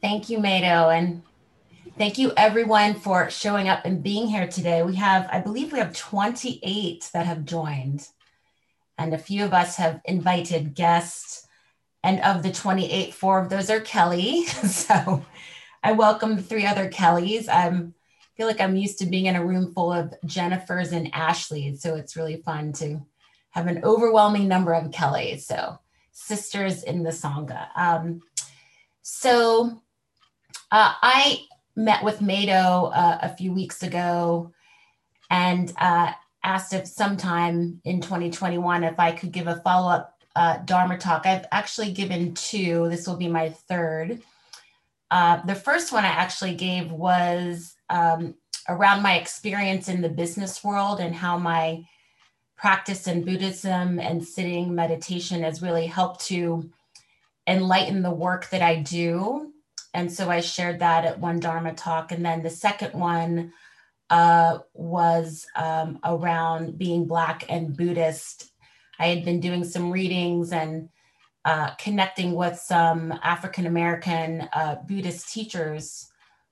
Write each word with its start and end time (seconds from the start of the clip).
Thank 0.00 0.30
you, 0.30 0.38
Mado. 0.38 0.88
And 0.88 1.22
thank 1.98 2.16
you 2.16 2.32
everyone 2.36 2.94
for 2.94 3.28
showing 3.28 3.68
up 3.68 3.84
and 3.84 4.02
being 4.02 4.28
here 4.28 4.48
today. 4.48 4.82
We 4.82 4.96
have, 4.96 5.28
I 5.30 5.40
believe 5.40 5.72
we 5.72 5.78
have 5.78 5.94
28 5.94 7.10
that 7.12 7.26
have 7.26 7.44
joined 7.44 8.08
and 8.96 9.12
a 9.12 9.18
few 9.18 9.44
of 9.44 9.52
us 9.52 9.76
have 9.76 10.00
invited 10.04 10.74
guests. 10.74 11.46
And 12.02 12.20
of 12.20 12.42
the 12.42 12.50
28, 12.50 13.12
four 13.12 13.38
of 13.38 13.50
those 13.50 13.68
are 13.68 13.80
Kelly. 13.80 14.44
so 14.46 15.24
I 15.82 15.92
welcome 15.92 16.36
the 16.36 16.42
three 16.42 16.66
other 16.66 16.88
Kellys. 16.88 17.48
I'm 17.48 17.94
feel 18.36 18.46
like 18.46 18.60
I'm 18.62 18.76
used 18.76 18.98
to 19.00 19.06
being 19.06 19.26
in 19.26 19.36
a 19.36 19.44
room 19.44 19.74
full 19.74 19.92
of 19.92 20.14
Jennifers 20.24 20.92
and 20.92 21.14
Ashleys. 21.14 21.82
So 21.82 21.96
it's 21.96 22.16
really 22.16 22.36
fun 22.36 22.72
to 22.74 23.04
have 23.50 23.66
an 23.66 23.84
overwhelming 23.84 24.48
number 24.48 24.72
of 24.72 24.92
Kellys. 24.92 25.46
So 25.46 25.78
sisters 26.12 26.82
in 26.82 27.02
the 27.02 27.10
Sangha. 27.10 27.68
Um, 27.76 28.22
so 29.02 29.82
uh, 30.70 30.94
I 31.02 31.44
met 31.76 32.04
with 32.04 32.20
Mado 32.20 32.86
uh, 32.94 33.18
a 33.22 33.34
few 33.36 33.52
weeks 33.52 33.82
ago 33.82 34.52
and 35.30 35.72
uh, 35.78 36.12
asked 36.42 36.72
if 36.72 36.86
sometime 36.86 37.80
in 37.84 38.00
2021 38.00 38.84
if 38.84 38.98
I 38.98 39.12
could 39.12 39.32
give 39.32 39.46
a 39.46 39.56
follow 39.56 39.90
up 39.90 40.20
uh, 40.36 40.58
Dharma 40.58 40.96
talk. 40.96 41.26
I've 41.26 41.46
actually 41.50 41.92
given 41.92 42.34
two. 42.34 42.88
This 42.88 43.06
will 43.06 43.16
be 43.16 43.28
my 43.28 43.50
third. 43.50 44.22
Uh, 45.10 45.44
the 45.44 45.54
first 45.54 45.92
one 45.92 46.04
I 46.04 46.08
actually 46.08 46.54
gave 46.54 46.90
was 46.92 47.74
um, 47.88 48.34
around 48.68 49.02
my 49.02 49.18
experience 49.18 49.88
in 49.88 50.00
the 50.00 50.08
business 50.08 50.62
world 50.62 51.00
and 51.00 51.14
how 51.14 51.36
my 51.36 51.84
practice 52.56 53.08
in 53.08 53.24
Buddhism 53.24 53.98
and 53.98 54.24
sitting 54.24 54.74
meditation 54.74 55.42
has 55.42 55.62
really 55.62 55.86
helped 55.86 56.20
to 56.26 56.70
enlighten 57.46 58.02
the 58.02 58.10
work 58.10 58.48
that 58.50 58.62
I 58.62 58.76
do. 58.76 59.52
And 59.94 60.12
so 60.12 60.30
I 60.30 60.40
shared 60.40 60.80
that 60.80 61.04
at 61.04 61.18
one 61.18 61.40
Dharma 61.40 61.74
talk. 61.74 62.12
And 62.12 62.24
then 62.24 62.42
the 62.42 62.50
second 62.50 62.98
one 62.98 63.52
uh, 64.08 64.58
was 64.74 65.46
um, 65.56 65.98
around 66.04 66.78
being 66.78 67.06
Black 67.06 67.44
and 67.48 67.76
Buddhist. 67.76 68.52
I 68.98 69.06
had 69.06 69.24
been 69.24 69.40
doing 69.40 69.64
some 69.64 69.90
readings 69.90 70.52
and 70.52 70.88
uh, 71.44 71.70
connecting 71.76 72.34
with 72.34 72.58
some 72.58 73.12
African 73.22 73.66
American 73.66 74.48
uh, 74.52 74.76
Buddhist 74.86 75.32
teachers. 75.32 76.06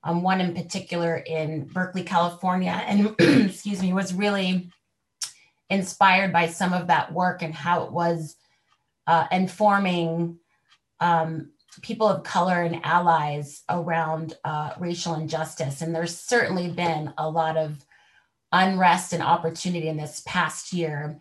Um, 0.05 0.23
one 0.23 0.41
in 0.41 0.55
particular 0.55 1.17
in 1.17 1.67
Berkeley, 1.67 2.05
California, 2.05 2.71
and 2.87 3.15
excuse 3.19 3.83
me, 3.83 3.93
was 3.93 4.15
really 4.15 4.71
inspired 5.69 6.33
by 6.33 6.47
some 6.47 6.73
of 6.73 6.87
that 6.87 7.13
work 7.13 7.43
and 7.43 7.55
how 7.55 7.83
it 7.85 7.93
was 7.93 8.37
uh, 9.07 9.27
informing 9.33 10.39
um, 11.01 11.51
people 11.83 12.09
of 12.09 12.23
color 12.23 12.63
and 12.63 12.85
allies 12.85 13.63
around 13.69 14.35
uh, 14.45 14.73
racial 14.79 15.15
injustice. 15.15 15.83
And 15.83 15.95
there's 15.95 16.17
certainly 16.17 16.71
been 16.71 17.13
a 17.19 17.29
lot 17.29 17.57
of 17.57 17.85
unrest 18.53 19.13
and 19.13 19.23
opportunity 19.23 19.89
in 19.89 19.97
this 19.97 20.23
past 20.27 20.73
year. 20.73 21.19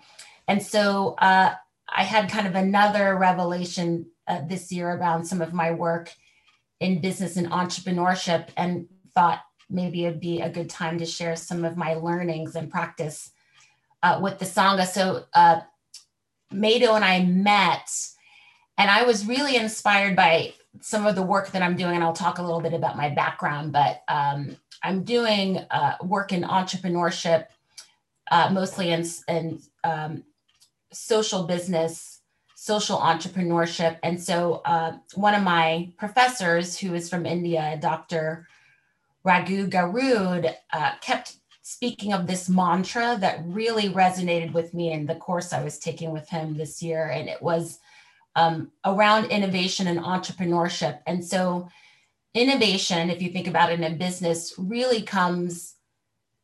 And 0.47 0.61
so 0.63 1.15
uh, 1.19 1.53
I 1.89 2.03
had 2.03 2.29
kind 2.29 2.47
of 2.47 2.55
another 2.55 3.17
revelation 3.17 4.07
uh, 4.27 4.41
this 4.47 4.71
year 4.71 4.89
around 4.89 5.25
some 5.25 5.41
of 5.41 5.53
my 5.53 5.71
work 5.71 6.13
in 6.79 7.01
business 7.01 7.37
and 7.37 7.49
entrepreneurship 7.49 8.49
and 8.55 8.87
thought 9.13 9.41
maybe 9.69 10.05
it'd 10.05 10.19
be 10.19 10.41
a 10.41 10.49
good 10.49 10.69
time 10.69 10.99
to 10.99 11.05
share 11.05 11.35
some 11.35 11.65
of 11.65 11.75
my 11.75 11.95
learnings 11.95 12.55
and 12.55 12.71
practice 12.71 13.31
uh, 14.03 14.19
with 14.21 14.39
the 14.39 14.45
Sangha. 14.45 14.85
So 14.85 15.25
uh, 15.33 15.61
Mado 16.51 16.93
and 16.93 17.03
I 17.03 17.23
met 17.23 17.89
and 18.77 18.91
I 18.91 19.03
was 19.03 19.25
really 19.25 19.55
inspired 19.55 20.15
by 20.15 20.53
some 20.81 21.07
of 21.07 21.15
the 21.15 21.23
work 21.23 21.51
that 21.51 21.61
I'm 21.61 21.75
doing, 21.75 21.95
and 21.95 22.03
I'll 22.03 22.13
talk 22.13 22.37
a 22.37 22.43
little 22.43 22.61
bit 22.61 22.73
about 22.73 22.97
my 22.97 23.09
background. 23.09 23.71
But 23.71 24.03
um, 24.07 24.57
I'm 24.83 25.03
doing 25.03 25.57
uh, 25.71 25.95
work 26.03 26.31
in 26.31 26.43
entrepreneurship, 26.43 27.47
uh, 28.31 28.49
mostly 28.51 28.91
in, 28.91 29.05
in 29.27 29.59
um, 29.83 30.23
social 30.91 31.43
business, 31.43 32.21
social 32.55 32.99
entrepreneurship. 32.99 33.97
And 34.03 34.21
so, 34.21 34.61
uh, 34.65 34.97
one 35.15 35.33
of 35.33 35.43
my 35.43 35.91
professors, 35.97 36.77
who 36.77 36.93
is 36.93 37.09
from 37.09 37.25
India, 37.25 37.79
Dr. 37.81 38.47
Raghu 39.23 39.67
Garud, 39.67 40.53
uh, 40.71 40.91
kept 41.01 41.37
speaking 41.63 42.13
of 42.13 42.27
this 42.27 42.47
mantra 42.47 43.17
that 43.19 43.43
really 43.45 43.89
resonated 43.89 44.53
with 44.53 44.73
me 44.73 44.91
in 44.91 45.05
the 45.05 45.15
course 45.15 45.51
I 45.51 45.63
was 45.63 45.79
taking 45.79 46.11
with 46.11 46.29
him 46.29 46.55
this 46.55 46.81
year. 46.81 47.07
And 47.07 47.27
it 47.27 47.41
was 47.41 47.79
um, 48.37 48.71
around 48.85 49.25
innovation 49.25 49.87
and 49.87 49.99
entrepreneurship. 49.99 50.99
And 51.07 51.25
so, 51.25 51.67
innovation, 52.35 53.09
if 53.09 53.19
you 53.21 53.31
think 53.31 53.47
about 53.47 53.71
it 53.71 53.79
in 53.79 53.91
a 53.91 53.95
business, 53.95 54.53
really 54.59 55.01
comes 55.01 55.73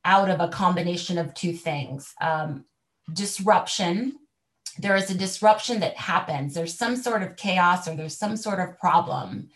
out 0.04 0.28
of 0.30 0.42
a 0.42 0.48
combination 0.48 1.20
of 1.20 1.34
two 1.36 1.54
things 1.54 2.14
um, 2.20 2.66
disruption. 3.14 4.18
There 4.80 4.96
is 4.96 5.12
a 5.12 5.18
disruption 5.18 5.82
that 5.82 5.96
happens, 5.96 6.56
there's 6.56 6.76
some 6.76 6.96
sort 6.96 7.22
of 7.22 7.36
chaos 7.36 7.88
or 7.88 7.96
there's 7.96 8.18
some 8.18 8.36
sort 8.36 8.60
of 8.60 8.78
problem. 8.80 9.50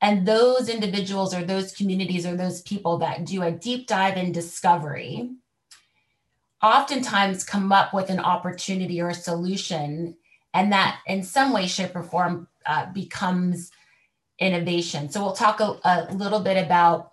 And 0.00 0.26
those 0.26 0.70
individuals 0.70 1.34
or 1.34 1.44
those 1.44 1.74
communities 1.74 2.24
or 2.24 2.34
those 2.34 2.62
people 2.62 2.96
that 2.98 3.26
do 3.26 3.42
a 3.42 3.52
deep 3.52 3.86
dive 3.86 4.16
in 4.16 4.32
discovery 4.32 5.28
oftentimes 6.62 7.44
come 7.44 7.70
up 7.70 7.92
with 7.92 8.08
an 8.08 8.18
opportunity 8.18 8.98
or 8.98 9.10
a 9.10 9.14
solution 9.14 10.16
and 10.54 10.72
that 10.72 11.00
in 11.06 11.22
some 11.22 11.52
way 11.52 11.66
shape 11.66 11.94
or 11.94 12.02
form 12.02 12.48
uh, 12.66 12.86
becomes 12.92 13.70
innovation. 14.38 15.10
So 15.10 15.22
we'll 15.22 15.32
talk 15.32 15.60
a, 15.60 15.78
a, 15.84 16.14
little 16.14 16.40
bit 16.40 16.56
about 16.56 17.12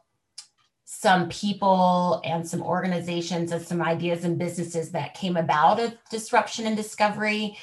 some 0.86 1.28
people 1.28 2.22
and 2.24 2.48
some 2.48 2.64
organizations 2.64 3.52
and 3.52 3.62
some 3.62 3.82
ideas 3.82 4.24
and 4.24 4.40
businesses 4.40 4.92
that 4.92 5.14
came 5.14 5.36
about 5.36 5.80
of 5.80 5.94
disruption 6.10 6.66
and 6.66 6.78
discovery. 6.78 7.58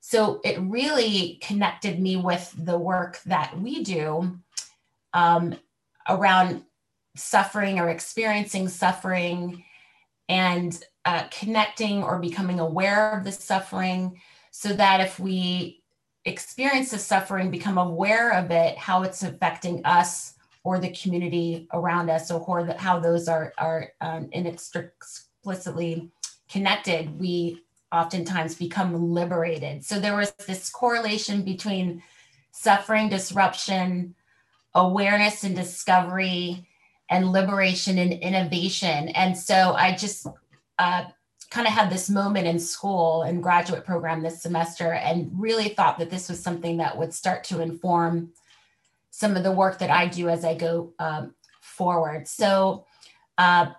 So 0.00 0.40
it 0.44 0.58
really 0.60 1.38
connected 1.42 2.00
me 2.00 2.16
with 2.16 2.54
the 2.56 2.78
work 2.78 3.20
that 3.26 3.58
we 3.60 3.84
do 3.84 4.38
um, 5.12 5.56
around 6.08 6.64
suffering 7.16 7.78
or 7.78 7.90
experiencing 7.90 8.68
suffering 8.68 9.62
and 10.30 10.82
uh, 11.04 11.24
connecting 11.30 12.02
or 12.02 12.18
becoming 12.18 12.60
aware 12.60 13.12
of 13.12 13.24
the 13.24 13.32
suffering 13.32 14.20
so 14.60 14.74
that 14.74 15.00
if 15.00 15.18
we 15.18 15.82
experience 16.26 16.90
the 16.90 16.98
suffering, 16.98 17.50
become 17.50 17.78
aware 17.78 18.34
of 18.34 18.50
it, 18.50 18.76
how 18.76 19.04
it's 19.04 19.22
affecting 19.22 19.80
us 19.86 20.34
or 20.64 20.78
the 20.78 20.90
community 20.90 21.66
around 21.72 22.10
us, 22.10 22.30
or 22.30 22.66
how 22.76 22.98
those 23.00 23.26
are, 23.26 23.54
are 23.56 23.88
um, 24.02 24.28
connected, 26.50 27.18
we 27.18 27.62
oftentimes 27.90 28.54
become 28.54 29.14
liberated. 29.14 29.82
So 29.82 29.98
there 29.98 30.14
was 30.14 30.32
this 30.46 30.68
correlation 30.68 31.40
between 31.42 32.02
suffering, 32.50 33.08
disruption, 33.08 34.14
awareness 34.74 35.42
and 35.42 35.56
discovery, 35.56 36.68
and 37.08 37.32
liberation 37.32 37.96
and 37.96 38.12
innovation. 38.12 39.08
And 39.08 39.38
so 39.38 39.72
I 39.72 39.96
just 39.96 40.26
uh, 40.78 41.04
kind 41.50 41.66
of 41.66 41.72
had 41.72 41.90
this 41.90 42.08
moment 42.08 42.46
in 42.46 42.58
school 42.58 43.22
and 43.22 43.42
graduate 43.42 43.84
program 43.84 44.22
this 44.22 44.40
semester 44.40 44.92
and 44.92 45.30
really 45.34 45.70
thought 45.70 45.98
that 45.98 46.10
this 46.10 46.28
was 46.28 46.40
something 46.40 46.76
that 46.76 46.96
would 46.96 47.12
start 47.12 47.42
to 47.44 47.60
inform 47.60 48.32
some 49.10 49.36
of 49.36 49.42
the 49.42 49.52
work 49.52 49.78
that 49.78 49.90
I 49.90 50.06
do 50.06 50.28
as 50.28 50.44
I 50.44 50.54
go 50.54 50.94
um, 50.98 51.34
forward. 51.60 52.28
So, 52.28 52.86
uh, 53.36 53.72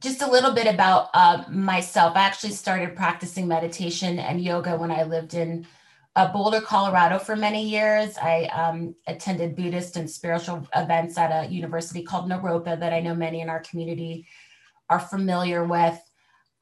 just 0.00 0.22
a 0.22 0.30
little 0.30 0.52
bit 0.52 0.66
about 0.66 1.10
uh, 1.14 1.44
myself. 1.48 2.16
I 2.16 2.22
actually 2.22 2.52
started 2.52 2.96
practicing 2.96 3.46
meditation 3.46 4.18
and 4.18 4.40
yoga 4.40 4.76
when 4.76 4.90
I 4.90 5.04
lived 5.04 5.34
in 5.34 5.64
uh, 6.16 6.32
Boulder, 6.32 6.60
Colorado 6.60 7.18
for 7.18 7.36
many 7.36 7.68
years. 7.68 8.16
I 8.18 8.44
um, 8.46 8.94
attended 9.06 9.56
Buddhist 9.56 9.96
and 9.96 10.10
spiritual 10.10 10.66
events 10.74 11.16
at 11.16 11.30
a 11.30 11.48
university 11.50 12.02
called 12.02 12.28
Naropa 12.28 12.78
that 12.78 12.92
I 12.92 13.00
know 13.00 13.14
many 13.14 13.40
in 13.40 13.48
our 13.48 13.60
community 13.60 14.26
are 14.90 15.00
familiar 15.00 15.64
with. 15.64 15.98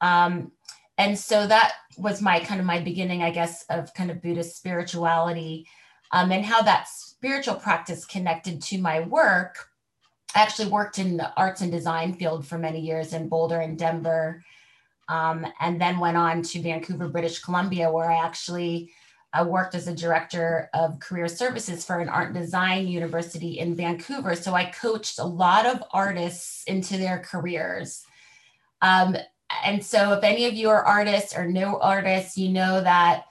Um, 0.01 0.51
and 0.97 1.17
so 1.17 1.47
that 1.47 1.73
was 1.97 2.21
my 2.21 2.39
kind 2.39 2.59
of 2.59 2.65
my 2.65 2.79
beginning, 2.79 3.23
I 3.23 3.31
guess, 3.31 3.65
of 3.69 3.93
kind 3.93 4.11
of 4.11 4.21
Buddhist 4.21 4.55
spirituality 4.55 5.67
um, 6.11 6.31
and 6.31 6.45
how 6.45 6.61
that 6.61 6.87
spiritual 6.87 7.55
practice 7.55 8.05
connected 8.05 8.61
to 8.63 8.77
my 8.77 9.01
work. 9.01 9.69
I 10.35 10.41
actually 10.41 10.69
worked 10.69 10.99
in 10.99 11.17
the 11.17 11.33
arts 11.35 11.61
and 11.61 11.71
design 11.71 12.13
field 12.13 12.45
for 12.45 12.57
many 12.57 12.79
years 12.79 13.13
in 13.13 13.29
Boulder 13.29 13.59
and 13.59 13.77
Denver, 13.77 14.43
um, 15.09 15.45
and 15.59 15.79
then 15.79 15.99
went 15.99 16.17
on 16.17 16.41
to 16.41 16.61
Vancouver, 16.61 17.09
British 17.09 17.39
Columbia, 17.39 17.91
where 17.91 18.09
I 18.09 18.23
actually 18.23 18.91
uh, 19.33 19.45
worked 19.45 19.75
as 19.75 19.87
a 19.87 19.95
director 19.95 20.69
of 20.73 20.99
career 20.99 21.27
services 21.27 21.85
for 21.85 21.99
an 21.99 22.09
art 22.09 22.33
design 22.33 22.87
university 22.87 23.59
in 23.59 23.75
Vancouver. 23.75 24.35
So 24.35 24.53
I 24.53 24.65
coached 24.65 25.19
a 25.19 25.25
lot 25.25 25.65
of 25.65 25.83
artists 25.91 26.63
into 26.65 26.97
their 26.97 27.19
careers. 27.19 28.03
Um, 28.81 29.15
and 29.63 29.83
so 29.83 30.13
if 30.13 30.23
any 30.23 30.45
of 30.45 30.53
you 30.53 30.69
are 30.69 30.85
artists 30.85 31.35
or 31.35 31.45
know 31.45 31.79
artists, 31.79 32.37
you 32.37 32.49
know 32.49 32.81
that 32.81 33.25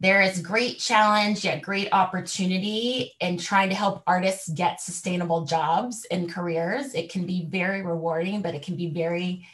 there 0.00 0.20
is 0.20 0.40
great 0.40 0.80
challenge 0.80 1.44
yet 1.44 1.62
great 1.62 1.88
opportunity 1.92 3.12
in 3.20 3.38
trying 3.38 3.68
to 3.68 3.74
help 3.74 4.02
artists 4.06 4.48
get 4.48 4.80
sustainable 4.80 5.44
jobs 5.44 6.04
and 6.10 6.32
careers. 6.32 6.92
It 6.94 7.10
can 7.10 7.24
be 7.24 7.46
very 7.48 7.82
rewarding, 7.82 8.42
but 8.42 8.54
it 8.54 8.62
can 8.62 8.74
be 8.74 8.90
very 8.90 9.46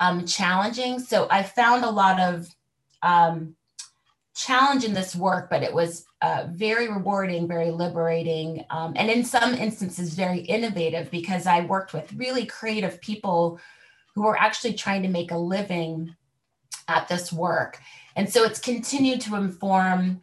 um, 0.00 0.26
challenging. 0.26 0.98
So 0.98 1.28
I 1.30 1.42
found 1.42 1.84
a 1.84 1.90
lot 1.90 2.18
of 2.18 2.48
um, 3.02 3.56
challenge 4.34 4.84
in 4.84 4.94
this 4.94 5.14
work, 5.14 5.50
but 5.50 5.62
it 5.62 5.72
was 5.72 6.06
uh, 6.22 6.46
very 6.50 6.88
rewarding, 6.88 7.46
very 7.46 7.70
liberating, 7.70 8.64
um, 8.70 8.94
and 8.96 9.10
in 9.10 9.22
some 9.22 9.54
instances, 9.54 10.14
very 10.14 10.40
innovative 10.40 11.10
because 11.10 11.46
I 11.46 11.66
worked 11.66 11.92
with 11.92 12.12
really 12.14 12.46
creative 12.46 13.00
people 13.02 13.60
who 14.14 14.26
are 14.26 14.36
actually 14.36 14.74
trying 14.74 15.02
to 15.02 15.08
make 15.08 15.30
a 15.30 15.38
living 15.38 16.14
at 16.88 17.08
this 17.08 17.32
work. 17.32 17.80
And 18.16 18.30
so 18.30 18.44
it's 18.44 18.60
continued 18.60 19.20
to 19.22 19.36
inform 19.36 20.20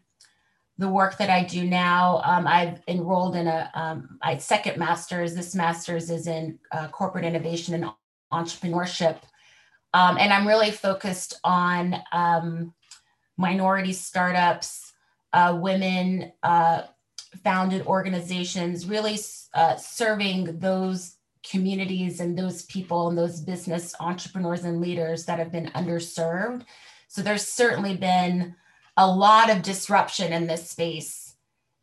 the 0.77 0.89
work 0.89 1.17
that 1.17 1.29
I 1.29 1.43
do 1.43 1.63
now. 1.63 2.21
Um, 2.23 2.47
I've 2.47 2.81
enrolled 2.87 3.35
in 3.35 3.47
a 3.47 3.69
um, 3.73 4.17
second 4.39 4.77
master's. 4.77 5.35
This 5.35 5.53
master's 5.53 6.09
is 6.09 6.27
in 6.27 6.57
uh, 6.71 6.87
corporate 6.87 7.25
innovation 7.25 7.75
and 7.75 7.91
entrepreneurship. 8.31 9.17
Um, 9.93 10.17
and 10.17 10.31
I'm 10.31 10.47
really 10.47 10.71
focused 10.71 11.39
on 11.43 11.97
um, 12.11 12.73
minority 13.37 13.93
startups, 13.93 14.93
uh, 15.33 15.57
women 15.59 16.31
uh, 16.43 16.83
founded 17.43 17.85
organizations, 17.85 18.87
really 18.87 19.17
uh, 19.53 19.75
serving 19.75 20.59
those 20.59 21.17
communities 21.49 22.19
and 22.19 22.37
those 22.37 22.63
people 22.63 23.09
and 23.09 23.17
those 23.17 23.41
business 23.41 23.95
entrepreneurs 23.99 24.63
and 24.63 24.79
leaders 24.79 25.25
that 25.25 25.39
have 25.39 25.51
been 25.51 25.71
underserved 25.75 26.63
so 27.07 27.21
there's 27.21 27.45
certainly 27.45 27.97
been 27.97 28.55
a 28.97 29.07
lot 29.07 29.49
of 29.49 29.61
disruption 29.61 30.31
in 30.33 30.47
this 30.47 30.69
space 30.69 31.31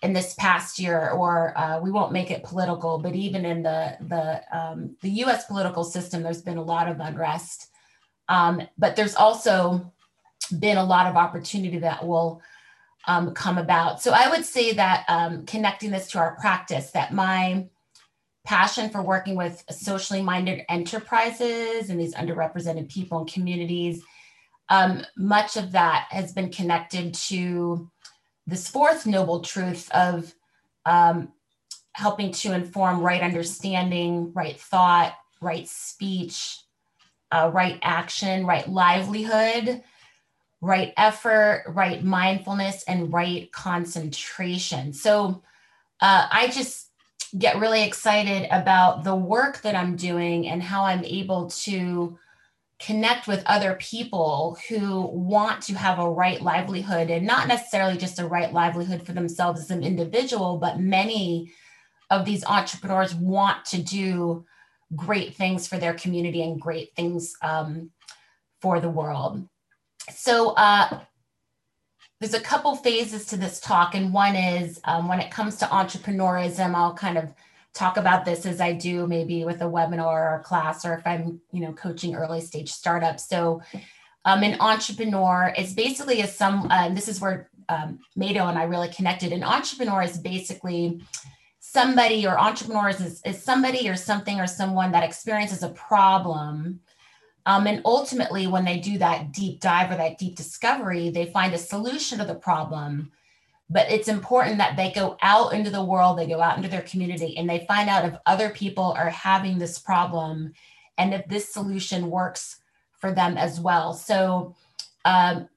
in 0.02 0.12
this 0.12 0.34
past 0.34 0.78
year, 0.78 1.10
or 1.10 1.58
uh, 1.58 1.80
we 1.80 1.90
won't 1.90 2.12
make 2.12 2.30
it 2.30 2.44
political, 2.44 2.98
but 2.98 3.14
even 3.14 3.44
in 3.44 3.62
the 3.62 3.96
the 4.00 4.40
um, 4.56 4.96
the 5.00 5.10
U.S. 5.22 5.46
political 5.46 5.84
system, 5.84 6.22
there's 6.22 6.42
been 6.42 6.56
a 6.56 6.62
lot 6.62 6.88
of 6.88 7.00
unrest. 7.00 7.68
Um, 8.28 8.62
but 8.76 8.94
there's 8.94 9.16
also 9.16 9.92
been 10.58 10.76
a 10.76 10.84
lot 10.84 11.06
of 11.06 11.16
opportunity 11.16 11.78
that 11.78 12.06
will 12.06 12.40
um, 13.06 13.34
come 13.34 13.58
about. 13.58 14.00
So 14.00 14.12
I 14.12 14.28
would 14.28 14.44
say 14.44 14.72
that 14.74 15.04
um, 15.08 15.46
connecting 15.46 15.90
this 15.90 16.10
to 16.12 16.18
our 16.18 16.36
practice, 16.36 16.90
that 16.92 17.12
my 17.12 17.66
passion 18.44 18.88
for 18.90 19.02
working 19.02 19.36
with 19.36 19.62
socially 19.70 20.22
minded 20.22 20.64
enterprises 20.68 21.90
and 21.90 22.00
these 22.00 22.14
underrepresented 22.14 22.88
people 22.88 23.18
and 23.18 23.32
communities 23.32 24.02
um, 24.68 25.04
much 25.16 25.56
of 25.56 25.72
that 25.72 26.08
has 26.10 26.32
been 26.32 26.50
connected 26.50 27.14
to 27.14 27.90
this 28.46 28.68
fourth 28.68 29.06
noble 29.06 29.40
truth 29.40 29.90
of 29.92 30.34
um, 30.84 31.32
helping 31.92 32.32
to 32.32 32.54
inform 32.54 33.00
right 33.00 33.22
understanding, 33.22 34.32
right 34.34 34.58
thought, 34.60 35.14
right 35.40 35.66
speech, 35.68 36.60
uh, 37.32 37.50
right 37.52 37.78
action, 37.82 38.46
right 38.46 38.68
livelihood, 38.68 39.82
right 40.60 40.92
effort, 40.96 41.64
right 41.68 42.04
mindfulness, 42.04 42.84
and 42.84 43.12
right 43.12 43.50
concentration. 43.52 44.92
So 44.92 45.42
uh, 46.00 46.28
I 46.30 46.48
just 46.48 46.87
get 47.36 47.58
really 47.58 47.84
excited 47.84 48.48
about 48.50 49.04
the 49.04 49.14
work 49.14 49.60
that 49.62 49.74
I'm 49.74 49.96
doing 49.96 50.48
and 50.48 50.62
how 50.62 50.84
I'm 50.84 51.04
able 51.04 51.50
to 51.50 52.18
connect 52.78 53.26
with 53.26 53.42
other 53.46 53.74
people 53.74 54.56
who 54.68 55.00
want 55.00 55.62
to 55.62 55.74
have 55.74 55.98
a 55.98 56.10
right 56.10 56.40
livelihood 56.40 57.10
and 57.10 57.26
not 57.26 57.48
necessarily 57.48 57.96
just 57.96 58.20
a 58.20 58.26
right 58.26 58.52
livelihood 58.52 59.04
for 59.04 59.12
themselves 59.12 59.60
as 59.60 59.70
an 59.70 59.82
individual, 59.82 60.58
but 60.58 60.78
many 60.78 61.52
of 62.10 62.24
these 62.24 62.44
entrepreneurs 62.44 63.14
want 63.14 63.64
to 63.64 63.82
do 63.82 64.44
great 64.94 65.34
things 65.34 65.66
for 65.66 65.76
their 65.76 65.94
community 65.94 66.42
and 66.42 66.60
great 66.60 66.94
things 66.94 67.34
um, 67.42 67.90
for 68.62 68.80
the 68.80 68.88
world. 68.88 69.46
So, 70.14 70.50
uh, 70.50 71.00
there's 72.20 72.34
a 72.34 72.40
couple 72.40 72.74
phases 72.76 73.26
to 73.26 73.36
this 73.36 73.60
talk, 73.60 73.94
and 73.94 74.12
one 74.12 74.34
is 74.34 74.80
um, 74.84 75.08
when 75.08 75.20
it 75.20 75.30
comes 75.30 75.56
to 75.56 75.66
entrepreneurism, 75.66 76.74
I'll 76.74 76.94
kind 76.94 77.16
of 77.16 77.32
talk 77.74 77.96
about 77.96 78.24
this 78.24 78.44
as 78.44 78.60
I 78.60 78.72
do 78.72 79.06
maybe 79.06 79.44
with 79.44 79.60
a 79.60 79.64
webinar 79.66 80.06
or 80.06 80.34
a 80.36 80.42
class 80.42 80.84
or 80.84 80.94
if 80.94 81.06
I'm, 81.06 81.40
you 81.52 81.60
know, 81.60 81.72
coaching 81.72 82.16
early 82.16 82.40
stage 82.40 82.72
startups. 82.72 83.28
So 83.28 83.62
um, 84.24 84.42
an 84.42 84.60
entrepreneur 84.60 85.54
is 85.56 85.74
basically 85.74 86.20
a 86.22 86.26
some, 86.26 86.68
uh, 86.70 86.88
this 86.88 87.06
is 87.06 87.20
where 87.20 87.50
um, 87.68 88.00
Mado 88.16 88.46
and 88.46 88.58
I 88.58 88.64
really 88.64 88.88
connected. 88.88 89.32
An 89.32 89.44
entrepreneur 89.44 90.02
is 90.02 90.18
basically 90.18 91.02
somebody 91.60 92.26
or 92.26 92.38
entrepreneurs 92.38 93.00
is, 93.00 93.22
is 93.24 93.40
somebody 93.42 93.88
or 93.88 93.94
something 93.94 94.40
or 94.40 94.46
someone 94.46 94.90
that 94.92 95.04
experiences 95.04 95.62
a 95.62 95.68
problem. 95.68 96.80
Um, 97.48 97.66
and 97.66 97.80
ultimately, 97.86 98.46
when 98.46 98.66
they 98.66 98.78
do 98.78 98.98
that 98.98 99.32
deep 99.32 99.60
dive 99.60 99.90
or 99.90 99.96
that 99.96 100.18
deep 100.18 100.36
discovery, 100.36 101.08
they 101.08 101.24
find 101.24 101.54
a 101.54 101.58
solution 101.58 102.18
to 102.18 102.26
the 102.26 102.34
problem. 102.34 103.10
But 103.70 103.90
it's 103.90 104.06
important 104.06 104.58
that 104.58 104.76
they 104.76 104.92
go 104.92 105.16
out 105.22 105.54
into 105.54 105.70
the 105.70 105.82
world 105.82 106.18
they 106.18 106.26
go 106.26 106.42
out 106.42 106.58
into 106.58 106.68
their 106.68 106.82
community 106.82 107.38
and 107.38 107.48
they 107.48 107.64
find 107.66 107.88
out 107.88 108.04
if 108.04 108.14
other 108.26 108.50
people 108.50 108.92
are 108.98 109.08
having 109.08 109.58
this 109.58 109.78
problem 109.78 110.52
and 110.98 111.14
if 111.14 111.26
this 111.26 111.50
solution 111.50 112.10
works 112.10 112.60
for 112.98 113.12
them 113.12 113.38
as 113.38 113.58
well. 113.58 113.94
So 113.94 114.54
um, 115.06 115.48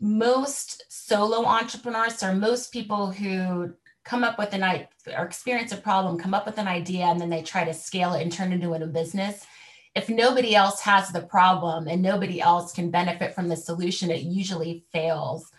most 0.00 0.82
solo 0.88 1.44
entrepreneurs 1.44 2.20
or 2.24 2.34
most 2.34 2.72
people 2.72 3.12
who 3.12 3.74
come 4.02 4.24
up 4.24 4.40
with 4.40 4.54
an 4.54 4.64
idea 4.64 4.88
or 5.16 5.24
experience 5.24 5.70
a 5.70 5.76
problem 5.76 6.18
come 6.18 6.34
up 6.34 6.46
with 6.46 6.58
an 6.58 6.66
idea 6.66 7.04
and 7.04 7.20
then 7.20 7.30
they 7.30 7.42
try 7.42 7.62
to 7.64 7.74
scale 7.74 8.14
it 8.14 8.22
and 8.22 8.32
turn 8.32 8.50
it 8.50 8.56
into 8.56 8.72
a 8.74 8.86
business 8.86 9.46
if 9.94 10.08
nobody 10.08 10.54
else 10.54 10.80
has 10.80 11.10
the 11.10 11.22
problem 11.22 11.88
and 11.88 12.00
nobody 12.00 12.40
else 12.40 12.72
can 12.72 12.90
benefit 12.90 13.34
from 13.34 13.48
the 13.48 13.56
solution 13.56 14.10
it 14.10 14.22
usually 14.22 14.84
fails 14.92 15.50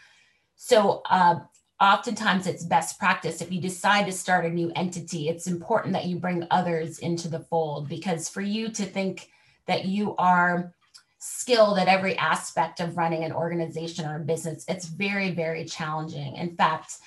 so 0.56 1.02
uh, 1.10 1.40
oftentimes 1.82 2.46
it's 2.46 2.64
best 2.64 3.00
practice 3.00 3.42
if 3.42 3.52
you 3.52 3.60
decide 3.60 4.06
to 4.06 4.12
start 4.12 4.46
a 4.46 4.50
new 4.50 4.72
entity, 4.76 5.28
it's 5.28 5.48
important 5.48 5.94
that 5.94 6.06
you 6.06 6.18
bring 6.18 6.46
others 6.52 7.00
into 7.00 7.28
the 7.28 7.40
fold 7.40 7.90
because 7.90 8.30
for 8.30 8.42
you 8.42 8.70
to 8.70 8.86
think 8.86 9.30
that 9.66 9.86
you 9.86 10.16
are 10.18 10.72
skilled 11.18 11.80
at 11.80 11.88
every 11.88 12.16
aspect 12.18 12.80
of 12.80 12.98
running 12.98 13.24
an 13.24 13.32
organization 13.32 14.06
or 14.06 14.18
a 14.18 14.20
business, 14.20 14.64
it's 14.68 14.86
very, 14.86 15.32
very 15.32 15.66
challenging. 15.66 16.36
In 16.36 16.56
fact, 16.56 16.98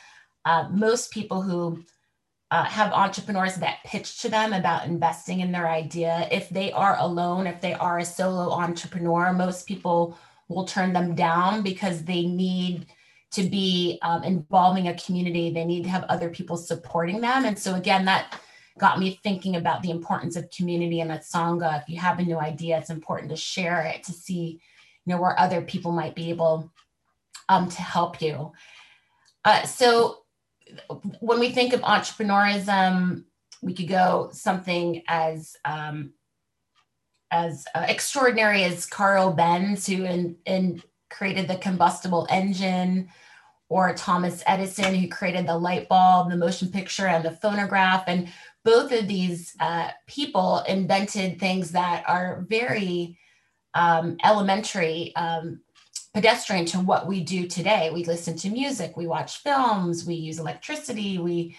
uh, 0.45 0.69
most 0.71 1.13
people 1.13 1.41
who 1.41 1.85
uh, 2.55 2.63
have 2.63 2.93
entrepreneurs 2.93 3.57
that 3.57 3.83
pitch 3.85 4.23
to 4.23 4.29
them 4.29 4.53
about 4.53 4.87
investing 4.87 5.41
in 5.41 5.51
their 5.51 5.69
idea, 5.69 6.29
if 6.31 6.49
they 6.51 6.71
are 6.71 6.97
alone, 7.01 7.49
if 7.49 7.61
they 7.61 7.75
are 7.75 7.99
a 7.99 8.05
solo 8.05 8.53
entrepreneur, 8.53 9.33
most 9.33 9.67
people 9.67 10.17
will 10.47 10.65
turn 10.65 10.93
them 10.93 11.17
down 11.17 11.63
because 11.63 12.05
they 12.05 12.25
need 12.27 12.87
to 13.33 13.43
be 13.43 13.99
um, 14.03 14.23
involving 14.23 14.87
a 14.87 14.95
community, 14.95 15.51
they 15.51 15.65
need 15.65 15.83
to 15.83 15.89
have 15.89 16.05
other 16.05 16.31
people 16.31 16.57
supporting 16.57 17.21
them. 17.21 17.45
And 17.45 17.59
so, 17.59 17.75
again, 17.75 18.05
that 18.05 18.41
got 18.79 19.01
me 19.01 19.19
thinking 19.25 19.57
about 19.57 19.83
the 19.83 19.91
importance 19.91 20.37
of 20.37 20.49
community 20.57 21.01
and 21.01 21.11
that 21.11 21.23
Sangha. 21.23 21.83
If 21.83 21.89
you 21.89 21.99
have 21.99 22.21
a 22.21 22.25
new 22.25 22.39
idea, 22.39 22.79
it's 22.79 22.91
important 22.91 23.31
to 23.31 23.37
share 23.37 23.81
it 23.83 24.05
to 24.05 24.13
see, 24.13 24.61
you 25.05 25.13
know, 25.13 25.21
where 25.21 25.37
other 25.41 25.61
people 25.61 25.91
might 25.91 26.15
be 26.15 26.31
able 26.31 26.71
um, 27.49 27.69
to 27.69 27.83
help 27.83 28.23
you. 28.23 28.53
Uh, 29.45 29.65
so, 29.65 30.24
when 31.21 31.41
we 31.41 31.51
think 31.51 31.73
of 31.73 31.81
entrepreneurism, 31.81 33.25
we 33.63 33.75
could 33.75 33.89
go 33.89 34.31
something 34.33 35.03
as 35.09 35.57
um, 35.65 36.13
as 37.31 37.67
uh, 37.75 37.87
extraordinary 37.89 38.63
as 38.63 38.87
Carl 38.87 39.33
Benz, 39.33 39.87
who 39.87 40.05
in, 40.05 40.37
in 40.47 40.83
created 41.11 41.49
the 41.49 41.57
combustible 41.57 42.27
engine, 42.31 43.09
or 43.69 43.95
Thomas 43.95 44.43
Edison, 44.47 44.95
who 44.95 45.09
created 45.09 45.47
the 45.47 45.59
light 45.59 45.89
bulb, 45.89 46.31
the 46.31 46.37
motion 46.37 46.69
picture, 46.69 47.09
and 47.09 47.25
the 47.25 47.33
phonograph. 47.33 48.05
And 48.07 48.29
both 48.65 48.93
of 48.93 49.09
these 49.09 49.55
uh, 49.59 49.91
people 50.07 50.63
invented 50.69 51.41
things 51.41 51.73
that 51.73 52.05
are 52.07 52.47
very 52.49 53.19
um, 53.75 54.17
elementary, 54.23 55.15
um, 55.17 55.61
pedestrian 56.15 56.65
to 56.65 56.79
what 56.79 57.07
we 57.07 57.21
do 57.21 57.47
today. 57.47 57.91
We 57.93 58.05
listen 58.05 58.37
to 58.39 58.49
music, 58.49 58.97
we 58.97 59.07
watch 59.07 59.39
films, 59.39 60.07
we 60.07 60.15
use 60.15 60.39
electricity, 60.39 61.19
we 61.19 61.57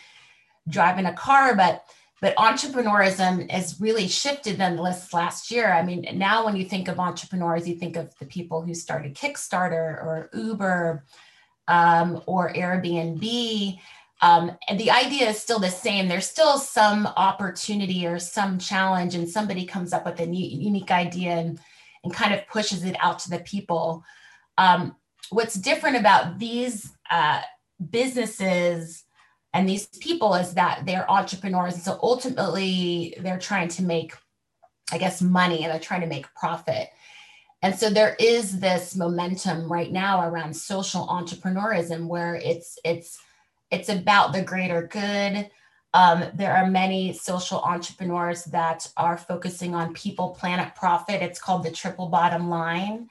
drive 0.67 0.97
in 0.97 1.05
a 1.05 1.13
car, 1.13 1.55
but 1.55 1.85
but 2.21 2.35
entrepreneurism 2.37 3.51
has 3.51 3.79
really 3.79 4.07
shifted 4.07 4.57
than 4.57 4.77
this 4.77 5.13
last 5.13 5.51
year. 5.51 5.71
I 5.71 5.83
mean, 5.83 6.07
now 6.13 6.45
when 6.45 6.55
you 6.55 6.63
think 6.63 6.87
of 6.87 6.97
entrepreneurs, 6.97 7.67
you 7.67 7.75
think 7.75 7.97
of 7.97 8.17
the 8.17 8.25
people 8.25 8.61
who 8.61 8.73
started 8.73 9.15
Kickstarter 9.15 10.01
or 10.01 10.29
Uber 10.33 11.03
um, 11.67 12.21
or 12.25 12.53
Airbnb. 12.53 13.77
Um, 14.21 14.57
and 14.69 14.79
the 14.79 14.91
idea 14.91 15.29
is 15.29 15.39
still 15.39 15.59
the 15.59 15.69
same. 15.69 16.07
There's 16.07 16.25
still 16.25 16.57
some 16.57 17.05
opportunity 17.05 18.07
or 18.07 18.17
some 18.17 18.57
challenge, 18.57 19.13
and 19.13 19.29
somebody 19.29 19.65
comes 19.65 19.91
up 19.91 20.05
with 20.05 20.19
a 20.19 20.25
new, 20.25 20.47
unique 20.47 20.91
idea 20.91 21.31
and, 21.31 21.59
and 22.03 22.13
kind 22.13 22.33
of 22.33 22.47
pushes 22.47 22.85
it 22.85 22.95
out 23.01 23.19
to 23.19 23.29
the 23.29 23.39
people. 23.39 24.03
Um, 24.57 24.95
what's 25.29 25.55
different 25.55 25.97
about 25.97 26.39
these 26.39 26.91
uh, 27.09 27.41
businesses 27.89 29.03
and 29.53 29.69
these 29.69 29.87
people 29.87 30.35
is 30.35 30.53
that 30.55 30.85
they're 30.85 31.09
entrepreneurs. 31.09 31.75
And 31.75 31.83
So 31.83 31.97
ultimately, 32.03 33.15
they're 33.21 33.39
trying 33.39 33.69
to 33.69 33.83
make, 33.83 34.13
I 34.91 34.97
guess, 34.97 35.21
money 35.21 35.63
and 35.63 35.71
they're 35.71 35.79
trying 35.79 36.01
to 36.01 36.07
make 36.07 36.33
profit. 36.35 36.89
And 37.61 37.73
so 37.73 37.89
there 37.89 38.15
is 38.19 38.59
this 38.59 38.95
momentum 38.95 39.71
right 39.71 39.91
now 39.91 40.27
around 40.27 40.53
social 40.55 41.07
entrepreneurism 41.07 42.07
where 42.07 42.35
it's 42.35 42.77
it's 42.83 43.17
it's 43.71 43.89
about 43.89 44.33
the 44.33 44.41
greater 44.41 44.87
good. 44.87 45.49
Um, 45.93 46.25
there 46.33 46.53
are 46.53 46.69
many 46.69 47.13
social 47.13 47.61
entrepreneurs 47.61 48.43
that 48.45 48.85
are 48.97 49.17
focusing 49.17 49.73
on 49.73 49.93
people, 49.93 50.31
planet, 50.31 50.75
profit. 50.75 51.21
It's 51.21 51.39
called 51.39 51.63
the 51.63 51.71
triple 51.71 52.09
bottom 52.09 52.49
line. 52.49 53.07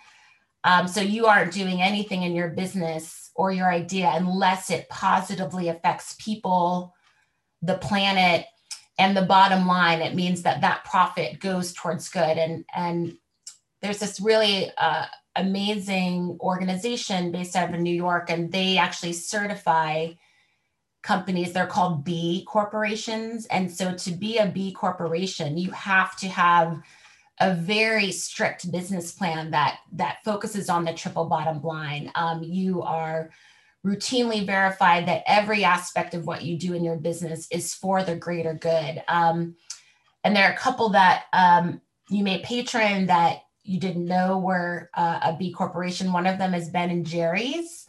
Um, 0.65 0.89
so 0.89 1.03
you 1.03 1.27
aren't 1.27 1.53
doing 1.53 1.83
anything 1.83 2.23
in 2.23 2.35
your 2.35 2.49
business 2.49 3.31
or 3.37 3.53
your 3.53 3.71
idea 3.71 4.11
unless 4.15 4.71
it 4.71 4.89
positively 4.89 5.69
affects 5.69 6.17
people, 6.19 6.95
the 7.61 7.77
planet, 7.79 8.47
and 8.99 9.17
the 9.17 9.23
bottom 9.23 9.67
line. 9.67 10.01
It 10.01 10.15
means 10.15 10.43
that 10.43 10.63
that 10.63 10.85
profit 10.85 11.39
goes 11.39 11.75
towards 11.75 12.09
good. 12.09 12.39
And 12.39 12.65
and 12.75 13.17
there's 13.83 13.99
this 13.99 14.21
really 14.21 14.71
uh, 14.79 15.05
amazing 15.37 16.39
organization 16.41 17.31
based 17.31 17.57
out 17.57 17.75
of 17.75 17.81
New 17.81 17.95
York, 17.95 18.31
and 18.31 18.51
they 18.51 18.79
actually 18.79 19.13
certify 19.13 20.13
companies. 21.03 21.53
They're 21.53 21.67
called 21.67 22.05
B 22.05 22.47
corporations, 22.49 23.45
and 23.47 23.71
so 23.71 23.95
to 23.95 24.11
be 24.13 24.39
a 24.39 24.47
B 24.47 24.73
corporation, 24.73 25.59
you 25.59 25.71
have 25.73 26.17
to 26.19 26.29
have 26.29 26.81
a 27.41 27.55
very 27.55 28.13
strict 28.13 28.71
business 28.71 29.13
plan 29.13 29.51
that 29.51 29.79
that 29.93 30.19
focuses 30.25 30.69
on 30.69 30.85
the 30.85 30.95
triple 30.95 31.25
bottom 31.25 31.63
line. 31.63 32.11
Um, 32.15 32.43
you 32.43 32.83
are 32.83 33.31
routinely 33.85 34.47
verified 34.47 35.07
that 35.07 35.25
every 35.27 35.65
aspect 35.65 36.15
of 36.15 36.27
what 36.27 36.43
you 36.43 36.57
do 36.57 36.73
in 36.75 36.85
your 36.85 36.97
business 36.97 37.47
is 37.51 37.75
for 37.75 38.03
the 38.03 38.17
greater 38.17 38.55
good. 38.55 39.03
Um, 39.09 39.57
and 40.23 40.35
there 40.35 40.49
are 40.49 40.55
a 40.55 40.57
couple 40.57 40.89
that 40.91 41.25
um, 41.33 41.83
you 42.09 42.25
may 42.25 42.41
patron 42.41 43.07
that 43.07 43.41
you 43.63 43.79
didn't 43.79 44.07
know 44.07 44.39
were 44.39 44.91
uh, 44.95 45.21
a 45.23 45.37
B 45.37 45.53
corporation. 45.53 46.13
One 46.13 46.27
of 46.27 46.39
them 46.39 46.55
is 46.55 46.71
Ben 46.71 46.91
and 46.91 47.05
Jerry's. 47.05 47.87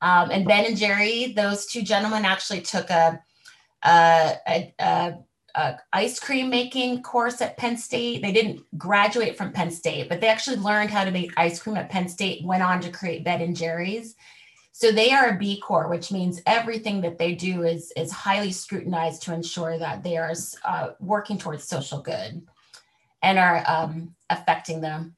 Um, 0.00 0.30
and 0.30 0.46
Ben 0.46 0.66
and 0.66 0.76
Jerry, 0.76 1.32
those 1.34 1.66
two 1.66 1.82
gentlemen 1.82 2.24
actually 2.24 2.60
took 2.60 2.90
a, 2.90 3.22
a, 3.84 4.36
a, 4.46 4.74
a 4.78 5.18
a 5.56 5.78
ice 5.92 6.20
cream 6.20 6.50
making 6.50 7.02
course 7.02 7.40
at 7.40 7.56
Penn 7.56 7.76
State. 7.76 8.22
They 8.22 8.32
didn't 8.32 8.62
graduate 8.76 9.36
from 9.36 9.52
Penn 9.52 9.70
State, 9.70 10.08
but 10.08 10.20
they 10.20 10.28
actually 10.28 10.58
learned 10.58 10.90
how 10.90 11.04
to 11.04 11.10
make 11.10 11.32
ice 11.36 11.58
cream 11.58 11.76
at 11.76 11.90
Penn 11.90 12.08
State, 12.08 12.44
went 12.44 12.62
on 12.62 12.80
to 12.80 12.90
create 12.90 13.24
Ben 13.24 13.40
and 13.40 13.56
Jerry's. 13.56 14.14
So 14.72 14.92
they 14.92 15.12
are 15.12 15.30
a 15.30 15.38
B 15.38 15.58
Corp, 15.58 15.88
which 15.88 16.12
means 16.12 16.42
everything 16.44 17.00
that 17.00 17.16
they 17.16 17.34
do 17.34 17.62
is, 17.62 17.92
is 17.96 18.12
highly 18.12 18.52
scrutinized 18.52 19.22
to 19.22 19.32
ensure 19.32 19.78
that 19.78 20.04
they 20.04 20.18
are 20.18 20.34
uh, 20.64 20.90
working 21.00 21.38
towards 21.38 21.64
social 21.64 22.02
good 22.02 22.46
and 23.22 23.38
are 23.38 23.64
um, 23.66 24.14
affecting 24.28 24.82
the, 24.82 25.10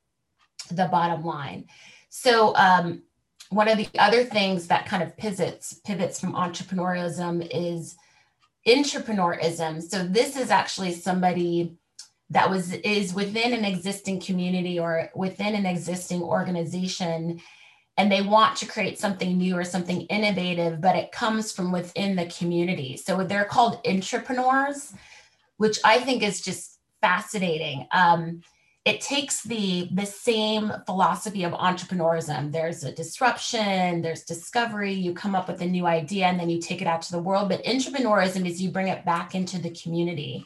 the 0.71 0.87
bottom 0.87 1.25
line. 1.25 1.67
So 2.09 2.55
um, 2.55 3.03
one 3.51 3.69
of 3.69 3.79
the 3.79 3.89
other 3.99 4.23
things 4.23 4.69
that 4.69 4.87
kind 4.87 5.03
of 5.03 5.17
pivots 5.17 5.81
pivots 5.85 6.21
from 6.21 6.35
entrepreneurialism 6.35 7.49
is 7.53 7.97
intrapreneurism. 8.69 9.83
So 9.83 10.05
this 10.05 10.37
is 10.37 10.51
actually 10.51 10.93
somebody 10.93 11.79
that 12.31 12.51
was 12.51 12.75
is 12.75 13.15
within 13.15 13.55
an 13.55 13.65
existing 13.65 14.21
community 14.21 14.79
or 14.79 15.11
within 15.15 15.55
an 15.55 15.67
existing 15.67 16.23
organization 16.23 17.41
and 17.97 18.13
they 18.13 18.23
want 18.23 18.57
to 18.57 18.67
create 18.67 18.99
something 18.99 19.39
new 19.39 19.57
or 19.57 19.65
something 19.65 20.03
innovative 20.03 20.81
but 20.81 20.95
it 20.95 21.11
comes 21.11 21.53
from 21.53 21.73
within 21.73 22.17
the 22.17 22.27
community 22.27 22.99
so 22.99 23.25
they're 23.25 23.47
called 23.47 23.83
intrapreneurs 23.85 24.95
which 25.57 25.79
i 25.85 25.99
think 25.99 26.23
is 26.23 26.43
just 26.43 26.79
fascinating 27.01 27.87
um, 27.93 28.43
it 28.89 29.01
takes 29.01 29.43
the 29.43 29.89
the 29.93 30.07
same 30.07 30.73
philosophy 30.87 31.45
of 31.45 31.53
entrepreneurism 31.53 32.51
there's 32.53 32.85
a 32.85 32.93
disruption 32.93 34.03
there's 34.03 34.23
discovery 34.25 34.93
you 34.93 35.13
come 35.13 35.35
up 35.35 35.49
with 35.49 35.61
a 35.61 35.67
new 35.67 35.87
idea 35.87 36.27
and 36.27 36.41
then 36.41 36.51
you 36.51 36.61
take 36.61 36.81
it 36.81 36.89
out 36.89 37.03
to 37.03 37.13
the 37.13 37.19
world 37.19 37.49
but 37.49 37.63
intrapreneurism 37.65 38.47
is 38.49 38.63
you 38.63 38.71
bring 38.71 38.89
it 38.89 39.05
back 39.05 39.35
into 39.35 39.59
the 39.61 39.71
community 39.71 40.45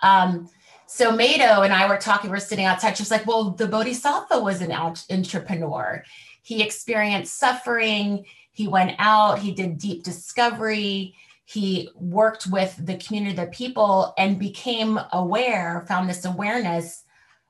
um, 0.00 0.48
so 0.86 1.10
Mado 1.10 1.62
and 1.62 1.72
I 1.72 1.88
were 1.88 1.96
talking, 1.96 2.30
we're 2.30 2.38
sitting 2.38 2.64
outside. 2.64 2.96
She 2.96 3.02
was 3.02 3.10
like, 3.10 3.26
well, 3.26 3.50
the 3.50 3.66
Bodhisattva 3.66 4.38
was 4.40 4.60
an 4.60 4.70
entrepreneur. 4.70 6.04
He 6.42 6.62
experienced 6.62 7.38
suffering. 7.38 8.24
He 8.52 8.68
went 8.68 8.94
out, 8.98 9.40
he 9.40 9.52
did 9.52 9.78
deep 9.78 10.04
discovery. 10.04 11.16
He 11.44 11.90
worked 11.94 12.46
with 12.46 12.74
the 12.78 12.96
community, 12.96 13.36
the 13.36 13.46
people, 13.46 14.14
and 14.16 14.38
became 14.38 14.98
aware, 15.12 15.84
found 15.88 16.08
this 16.08 16.24
awareness 16.24 17.04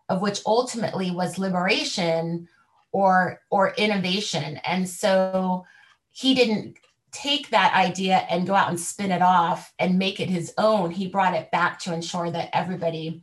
of 0.09 0.21
which 0.21 0.41
ultimately 0.47 1.11
was 1.11 1.39
liberation 1.39 2.49
or 2.93 3.41
or 3.51 3.75
innovation. 3.75 4.59
And 4.65 4.89
so 4.89 5.65
he 6.11 6.35
didn't 6.35 6.79
take 7.13 7.51
that 7.51 7.75
idea 7.75 8.27
and 8.29 8.47
go 8.47 8.55
out 8.55 8.69
and 8.69 8.79
spin 8.79 9.11
it 9.11 9.23
off 9.23 9.73
and 9.79 9.99
make 9.99 10.21
it 10.21 10.29
his 10.29 10.53
own. 10.59 10.91
He 10.91 11.09
brought 11.09 11.35
it 11.35 11.51
back 11.51 11.79
to 11.81 11.95
ensure 11.95 12.31
that 12.31 12.51
everybody 12.53 13.23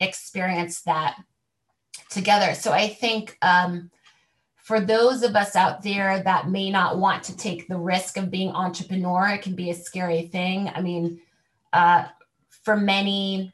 experienced 0.00 0.84
that 0.84 1.16
together. 2.10 2.54
So 2.54 2.72
i 2.72 2.88
think 2.88 3.38
um, 3.42 3.90
for 4.56 4.80
those 4.80 5.22
of 5.22 5.34
us 5.34 5.56
out 5.56 5.82
there 5.82 6.22
that 6.22 6.48
may 6.48 6.70
not 6.70 6.98
want 6.98 7.24
to 7.24 7.36
take 7.36 7.66
the 7.66 7.78
risk 7.78 8.16
of 8.16 8.30
being 8.30 8.50
entrepreneur 8.50 9.28
it 9.28 9.42
can 9.42 9.54
be 9.54 9.70
a 9.70 9.74
scary 9.74 10.22
thing. 10.28 10.70
I 10.74 10.80
mean 10.80 11.20
uh, 11.72 12.04
for 12.64 12.76
many 12.76 13.52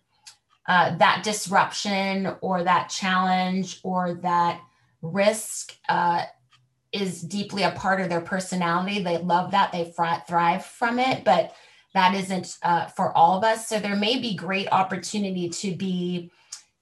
uh, 0.69 0.95
that 0.99 1.25
disruption 1.25 2.37
or 2.43 2.63
that 2.63 2.89
challenge 2.89 3.81
or 3.83 4.15
that 4.15 4.61
risk 5.01 5.75
uh, 5.89 6.25
is 6.93 7.23
deeply 7.23 7.63
a 7.63 7.71
part 7.73 8.01
of 8.01 8.09
their 8.09 8.21
personality. 8.21 9.03
They 9.03 9.19
love 9.19 9.51
that, 9.53 9.73
they 9.73 9.93
thrive 9.97 10.65
from 10.65 10.99
it, 10.99 11.25
but 11.25 11.55
that 11.95 12.15
isn't 12.15 12.59
uh, 12.63 12.87
for 12.87 13.17
all 13.17 13.39
of 13.39 13.45
us. 13.45 13.67
So 13.67 13.81
there 13.81 13.97
may 13.97 14.21
be 14.21 14.35
great 14.35 14.69
opportunity 14.71 15.49
to 15.49 15.75
be 15.75 16.31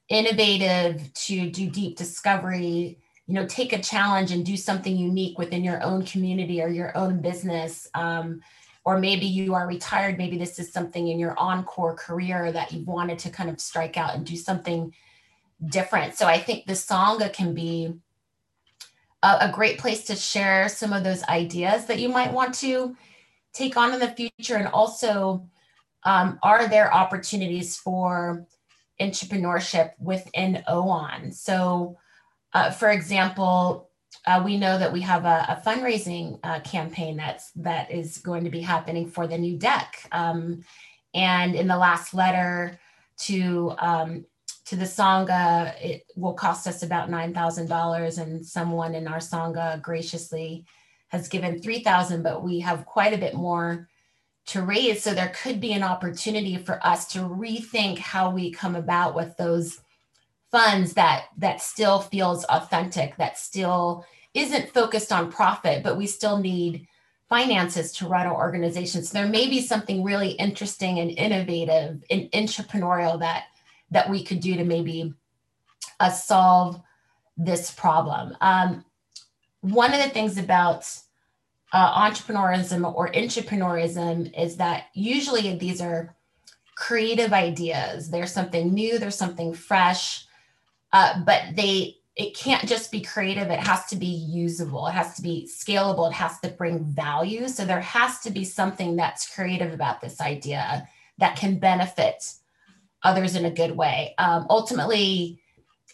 innovative, 0.08 1.12
to 1.14 1.50
do 1.50 1.70
deep 1.70 1.96
discovery, 1.96 2.98
you 3.26 3.34
know, 3.34 3.46
take 3.46 3.72
a 3.72 3.82
challenge 3.82 4.30
and 4.30 4.44
do 4.44 4.56
something 4.56 4.96
unique 4.96 5.38
within 5.38 5.64
your 5.64 5.82
own 5.82 6.04
community 6.04 6.62
or 6.62 6.68
your 6.68 6.96
own 6.96 7.20
business. 7.20 7.88
Um, 7.94 8.40
or 8.86 8.98
maybe 8.98 9.26
you 9.26 9.52
are 9.52 9.66
retired 9.66 10.16
maybe 10.16 10.38
this 10.38 10.58
is 10.58 10.72
something 10.72 11.08
in 11.08 11.18
your 11.18 11.38
encore 11.38 11.94
career 11.94 12.52
that 12.52 12.72
you 12.72 12.84
wanted 12.84 13.18
to 13.18 13.28
kind 13.28 13.50
of 13.50 13.60
strike 13.60 13.96
out 13.98 14.14
and 14.14 14.24
do 14.24 14.36
something 14.36 14.94
different. 15.68 16.14
So 16.14 16.26
i 16.26 16.38
think 16.38 16.66
the 16.66 16.72
sangha 16.72 17.30
can 17.32 17.52
be 17.52 17.92
a, 19.22 19.36
a, 19.42 19.52
great 19.52 19.78
place 19.78 20.04
to 20.04 20.14
share 20.14 20.68
some 20.68 20.92
of 20.92 21.02
those 21.02 21.22
ideas 21.24 21.86
that 21.86 21.98
you 21.98 22.08
might 22.08 22.32
want 22.32 22.54
to 22.56 22.94
take 23.52 23.76
on 23.76 23.92
in 23.94 23.98
the 23.98 24.08
future. 24.08 24.56
And 24.56 24.68
also 24.68 25.48
um, 26.04 26.38
are 26.42 26.68
there 26.68 26.94
opportunities 26.94 27.76
for 27.76 28.46
entrepreneurship 29.00 29.92
within 29.98 30.62
OAN 30.68 31.34
so 31.34 31.96
uh, 32.54 32.70
for 32.70 32.90
example 32.90 33.90
uh, 34.26 34.42
we 34.44 34.56
know 34.56 34.78
that 34.78 34.92
we 34.92 35.00
have 35.02 35.24
a, 35.24 35.46
a 35.48 35.62
fundraising 35.64 36.38
uh, 36.42 36.60
campaign 36.60 37.16
that's 37.16 37.50
that 37.56 37.90
is 37.90 38.18
going 38.18 38.44
to 38.44 38.50
be 38.50 38.60
happening 38.60 39.08
for 39.08 39.26
the 39.26 39.38
new 39.38 39.56
deck. 39.56 40.08
Um, 40.12 40.64
and 41.14 41.54
in 41.54 41.66
the 41.66 41.76
last 41.76 42.14
letter 42.14 42.78
to 43.18 43.72
um, 43.78 44.26
to 44.66 44.76
the 44.76 44.84
sangha, 44.84 45.74
it 45.80 46.04
will 46.16 46.34
cost 46.34 46.66
us 46.66 46.82
about 46.82 47.10
nine 47.10 47.32
thousand 47.32 47.68
dollars, 47.68 48.18
and 48.18 48.44
someone 48.44 48.94
in 48.94 49.06
our 49.06 49.18
sangha 49.18 49.80
graciously 49.80 50.64
has 51.08 51.28
given 51.28 51.60
three 51.60 51.82
thousand, 51.82 52.22
but 52.22 52.42
we 52.42 52.60
have 52.60 52.84
quite 52.84 53.14
a 53.14 53.18
bit 53.18 53.34
more 53.34 53.88
to 54.46 54.62
raise. 54.62 55.02
So 55.02 55.14
there 55.14 55.32
could 55.42 55.60
be 55.60 55.72
an 55.72 55.82
opportunity 55.82 56.56
for 56.56 56.84
us 56.86 57.06
to 57.12 57.20
rethink 57.20 57.98
how 57.98 58.30
we 58.30 58.50
come 58.50 58.76
about 58.76 59.14
with 59.14 59.36
those 59.36 59.80
funds 60.56 60.94
that 60.94 61.26
that 61.36 61.60
still 61.60 62.00
feels 62.00 62.44
authentic, 62.44 63.14
that 63.16 63.36
still 63.36 64.06
isn't 64.32 64.72
focused 64.72 65.12
on 65.12 65.30
profit, 65.30 65.82
but 65.82 65.98
we 65.98 66.06
still 66.06 66.38
need 66.38 66.88
finances 67.28 67.92
to 67.92 68.08
run 68.08 68.26
our 68.26 68.34
organizations. 68.34 69.10
There 69.10 69.28
may 69.28 69.50
be 69.50 69.60
something 69.60 70.02
really 70.02 70.30
interesting 70.30 70.98
and 70.98 71.10
innovative 71.10 72.02
and 72.08 72.30
entrepreneurial 72.32 73.20
that 73.20 73.44
that 73.90 74.08
we 74.08 74.24
could 74.24 74.40
do 74.40 74.56
to 74.56 74.64
maybe 74.64 75.12
uh, 76.00 76.08
solve 76.08 76.80
this 77.36 77.70
problem. 77.70 78.34
Um, 78.40 78.82
one 79.60 79.92
of 79.92 80.02
the 80.02 80.08
things 80.08 80.38
about 80.38 80.90
uh, 81.74 82.08
entrepreneurism 82.10 82.94
or 82.94 83.12
intrapreneurism 83.12 84.32
is 84.42 84.56
that 84.56 84.84
usually 84.94 85.58
these 85.58 85.82
are 85.82 86.16
creative 86.76 87.34
ideas. 87.34 88.08
There's 88.08 88.32
something 88.32 88.72
new, 88.72 88.98
there's 88.98 89.18
something 89.18 89.52
fresh, 89.52 90.25
uh, 90.92 91.20
but 91.24 91.42
they 91.54 91.96
it 92.16 92.34
can't 92.34 92.66
just 92.66 92.90
be 92.90 93.02
creative. 93.02 93.50
It 93.50 93.60
has 93.60 93.84
to 93.86 93.96
be 93.96 94.06
usable. 94.06 94.86
It 94.86 94.92
has 94.92 95.16
to 95.16 95.22
be 95.22 95.46
scalable. 95.50 96.08
It 96.10 96.14
has 96.14 96.40
to 96.40 96.48
bring 96.48 96.82
value. 96.82 97.46
So 97.46 97.66
there 97.66 97.80
has 97.80 98.20
to 98.20 98.30
be 98.30 98.42
something 98.42 98.96
that's 98.96 99.34
creative 99.34 99.74
about 99.74 100.00
this 100.00 100.18
idea 100.18 100.88
that 101.18 101.36
can 101.36 101.58
benefit 101.58 102.32
others 103.02 103.36
in 103.36 103.44
a 103.44 103.50
good 103.50 103.76
way. 103.76 104.14
Um, 104.16 104.46
ultimately 104.48 105.42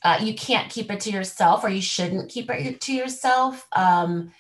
uh, 0.05 0.19
you 0.21 0.35
can't 0.35 0.71
keep 0.71 0.91
it 0.91 1.01
to 1.01 1.11
yourself 1.11 1.65
or 1.65 1.69
you 1.69 1.83
shouldn't 1.83 2.31
keep 2.31 2.51
it 2.51 2.81
to 2.81 2.93
yourself. 2.93 3.67
Um, 3.73 4.33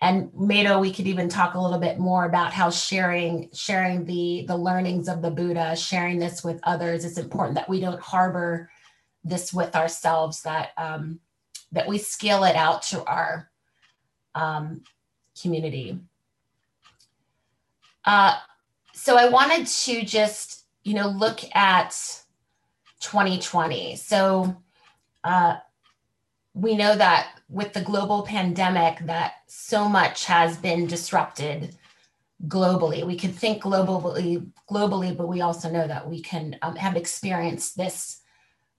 and 0.00 0.32
Mado, 0.34 0.80
we 0.80 0.92
could 0.92 1.06
even 1.06 1.28
talk 1.28 1.54
a 1.54 1.60
little 1.60 1.78
bit 1.78 1.98
more 1.98 2.24
about 2.24 2.52
how 2.52 2.70
sharing 2.70 3.48
sharing 3.52 4.04
the 4.04 4.44
the 4.48 4.56
learnings 4.56 5.08
of 5.08 5.22
the 5.22 5.30
Buddha, 5.30 5.76
sharing 5.76 6.18
this 6.18 6.42
with 6.42 6.58
others, 6.64 7.04
it's 7.04 7.18
important 7.18 7.54
that 7.54 7.68
we 7.68 7.78
don't 7.78 8.00
harbor 8.00 8.68
this 9.24 9.52
with 9.52 9.74
ourselves. 9.76 10.42
That 10.42 10.70
um, 10.76 11.20
that 11.72 11.88
we 11.88 11.98
scale 11.98 12.44
it 12.44 12.56
out 12.56 12.82
to 12.82 13.04
our 13.04 13.50
um, 14.34 14.82
community. 15.40 15.98
Uh, 18.04 18.36
so 18.92 19.16
I 19.16 19.28
wanted 19.28 19.66
to 19.66 20.04
just 20.04 20.64
you 20.84 20.94
know 20.94 21.08
look 21.08 21.40
at 21.54 21.90
2020. 23.00 23.96
So 23.96 24.56
uh, 25.24 25.56
we 26.54 26.76
know 26.76 26.96
that 26.96 27.38
with 27.48 27.72
the 27.72 27.82
global 27.82 28.22
pandemic 28.22 28.98
that 29.06 29.34
so 29.46 29.88
much 29.88 30.24
has 30.24 30.56
been 30.56 30.86
disrupted 30.86 31.76
globally 32.48 33.06
we 33.06 33.16
can 33.16 33.32
think 33.32 33.62
globally 33.62 34.44
globally 34.68 35.16
but 35.16 35.28
we 35.28 35.40
also 35.40 35.70
know 35.70 35.86
that 35.86 36.08
we 36.08 36.20
can 36.20 36.56
um, 36.62 36.74
have 36.74 36.96
experienced 36.96 37.76
this 37.76 38.21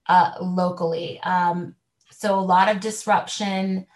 uh, 0.08 0.32
locally. 0.40 1.20
Um, 1.20 1.74
so 2.10 2.38
a 2.38 2.40
lot 2.40 2.68
of 2.68 2.80
disruption. 2.80 3.86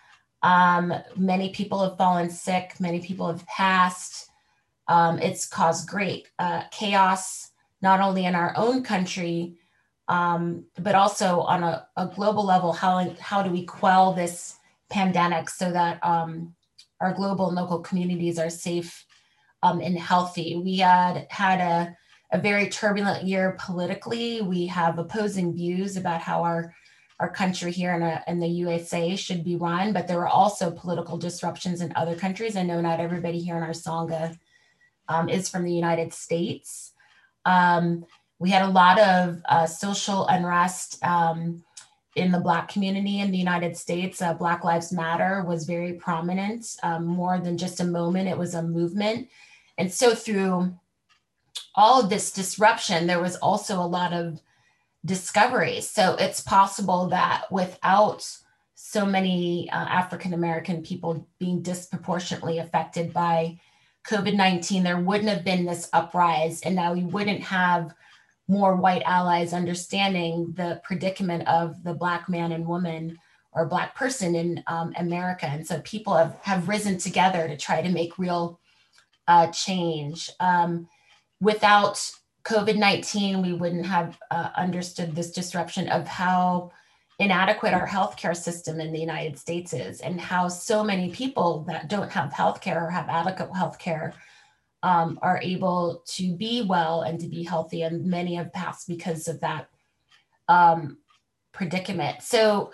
Um, 0.43 0.93
many 1.17 1.51
people 1.51 1.83
have 1.83 1.97
fallen 1.97 2.31
sick. 2.31 2.75
Many 2.81 3.01
people 3.01 3.27
have 3.27 3.47
passed. 3.47 4.31
Um, 4.87 5.19
it's 5.19 5.47
caused 5.47 5.89
great 5.89 6.29
uh, 6.39 6.63
chaos 6.71 7.51
not 7.81 8.01
only 8.01 8.25
in 8.25 8.35
our 8.35 8.53
own 8.57 8.83
country 8.83 9.57
um, 10.09 10.65
but 10.79 10.95
also 10.95 11.41
on 11.41 11.63
a, 11.63 11.87
a, 11.97 12.07
global 12.07 12.45
level, 12.45 12.73
how, 12.73 13.15
how 13.21 13.43
do 13.43 13.51
we 13.51 13.65
quell 13.65 14.15
this 14.15 14.57
pandemic 14.89 15.51
so 15.51 15.71
that 15.71 16.03
um, 16.05 16.55
our 17.01 17.13
global 17.13 17.49
and 17.49 17.57
local 17.57 17.81
communities 17.81 18.39
are 18.39 18.49
safe 18.49 19.05
um, 19.63 19.81
and 19.81 19.99
healthy? 19.99 20.57
We 20.57 20.79
had 20.79 21.27
had 21.29 21.61
a, 21.61 21.97
a 22.31 22.39
very 22.39 22.69
turbulent 22.69 23.25
year 23.25 23.57
politically. 23.59 24.43
We 24.43 24.67
have 24.67 24.99
opposing 24.99 25.55
views 25.55 25.97
about 25.97 26.21
how 26.21 26.43
our 26.43 26.75
our 27.21 27.29
country 27.29 27.73
here 27.73 27.95
in, 27.95 28.03
a, 28.03 28.23
in 28.29 28.39
the 28.39 28.47
USA 28.47 29.17
should 29.17 29.43
be 29.43 29.57
run, 29.57 29.93
but 29.93 30.07
there 30.07 30.19
were 30.19 30.29
also 30.29 30.71
political 30.71 31.19
disruptions 31.19 31.81
in 31.81 31.93
other 31.97 32.15
countries. 32.15 32.55
I 32.55 32.63
know 32.63 32.81
not 32.81 33.01
everybody 33.01 33.41
here 33.41 33.57
in 33.57 33.63
our 33.65 33.71
Sangha 33.71 34.39
um, 35.09 35.29
is 35.29 35.49
from 35.49 35.65
the 35.65 35.73
United 35.73 36.13
States. 36.13 36.93
Um, 37.45 38.07
we 38.39 38.51
had 38.51 38.63
a 38.63 38.71
lot 38.71 39.01
of 39.01 39.43
uh, 39.49 39.67
social 39.67 40.29
unrest 40.29 41.05
um, 41.05 41.65
in 42.15 42.31
the 42.31 42.39
Black 42.39 42.69
community 42.69 43.19
in 43.21 43.33
the 43.33 43.39
United 43.39 43.77
States. 43.77 44.23
Uh, 44.23 44.35
Black 44.35 44.63
Lives 44.63 44.93
Matter 44.93 45.45
was 45.45 45.65
very 45.65 45.95
prominent, 45.95 46.77
um, 46.85 47.05
more 47.05 47.41
than 47.41 47.59
just 47.59 47.81
a 47.81 47.85
moment, 47.85 48.29
it 48.29 48.39
was 48.39 48.55
a 48.55 48.63
movement. 48.63 49.29
And 49.77 49.93
so, 49.93 50.15
through 50.15 50.73
all 51.75 52.03
of 52.03 52.11
this 52.11 52.31
disruption, 52.33 53.07
there 53.07 53.21
was 53.21 53.37
also 53.37 53.81
a 53.81 53.87
lot 53.87 54.13
of 54.13 54.41
discovery. 55.05 55.81
So, 55.81 56.17
it's 56.19 56.41
possible 56.41 57.09
that 57.09 57.45
without 57.51 58.29
so 58.75 59.05
many 59.05 59.71
uh, 59.71 59.77
African 59.77 60.35
American 60.35 60.83
people 60.83 61.29
being 61.39 61.63
disproportionately 61.63 62.59
affected 62.59 63.13
by 63.13 63.59
COVID 64.09 64.35
19, 64.35 64.83
there 64.83 65.01
wouldn't 65.01 65.29
have 65.29 65.45
been 65.45 65.67
this 65.67 65.89
uprise, 65.93 66.61
and 66.63 66.75
now 66.75 66.93
we 66.93 67.05
wouldn't 67.05 67.43
have 67.43 67.93
more 68.49 68.75
white 68.75 69.03
allies 69.05 69.53
understanding 69.53 70.53
the 70.57 70.81
predicament 70.83 71.47
of 71.47 71.83
the 71.85 71.93
black 71.93 72.29
man 72.29 72.53
and 72.53 72.67
woman 72.67 73.19
or 73.53 73.67
black 73.67 73.95
person 73.95 74.35
in 74.35 74.63
um, 74.67 74.93
America. 74.97 75.47
And 75.47 75.67
so 75.67 75.81
people 75.83 76.15
have, 76.17 76.37
have 76.43 76.69
risen 76.69 76.99
together 76.99 77.47
to 77.47 77.57
try 77.57 77.83
to 77.83 77.89
make 77.91 78.19
real 78.19 78.59
uh, 79.27 79.49
change. 79.49 80.31
Um, 80.41 80.89
without 81.41 82.11
COVID-19, 82.45 83.43
we 83.43 83.53
wouldn't 83.53 83.87
have 83.87 84.19
uh, 84.31 84.51
understood 84.57 85.15
this 85.15 85.31
disruption 85.31 85.89
of 85.89 86.07
how 86.07 86.73
inadequate 87.19 87.75
our 87.75 87.87
healthcare 87.87 88.37
system 88.37 88.81
in 88.81 88.93
the 88.93 89.01
United 89.01 89.39
States 89.39 89.73
is 89.73 90.01
and 90.01 90.21
how 90.21 90.49
so 90.49 90.85
many 90.85 91.11
people 91.11 91.65
that 91.69 91.89
don't 91.89 92.11
have 92.13 92.31
healthcare 92.31 92.81
or 92.81 92.91
have 92.91 93.09
adequate 93.09 93.51
healthcare 93.51 94.13
um, 94.83 95.19
are 95.23 95.41
able 95.43 96.03
to 96.07 96.35
be 96.37 96.63
well 96.63 97.03
and 97.03 97.19
to 97.21 97.27
be 97.27 97.43
healthy, 97.43 97.83
and 97.83 98.07
many 98.07 98.35
have 98.37 98.53
passed 98.53 98.87
because 98.87 99.27
of 99.27 99.41
that 99.41 99.69
um, 100.49 100.99
predicament. 101.53 102.23
So, 102.23 102.71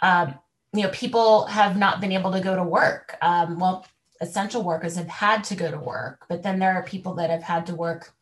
um, 0.00 0.34
you 0.72 0.82
know, 0.82 0.88
people 0.90 1.44
have 1.46 1.76
not 1.76 2.00
been 2.00 2.12
able 2.12 2.32
to 2.32 2.40
go 2.40 2.56
to 2.56 2.62
work. 2.62 3.16
Um, 3.20 3.58
well, 3.58 3.86
essential 4.22 4.62
workers 4.62 4.96
have 4.96 5.08
had 5.08 5.44
to 5.44 5.56
go 5.56 5.70
to 5.70 5.78
work, 5.78 6.24
but 6.28 6.42
then 6.42 6.58
there 6.58 6.72
are 6.72 6.84
people 6.84 7.14
that 7.14 7.28
have 7.28 7.42
had 7.42 7.66
to 7.66 7.74
work, 7.74 8.14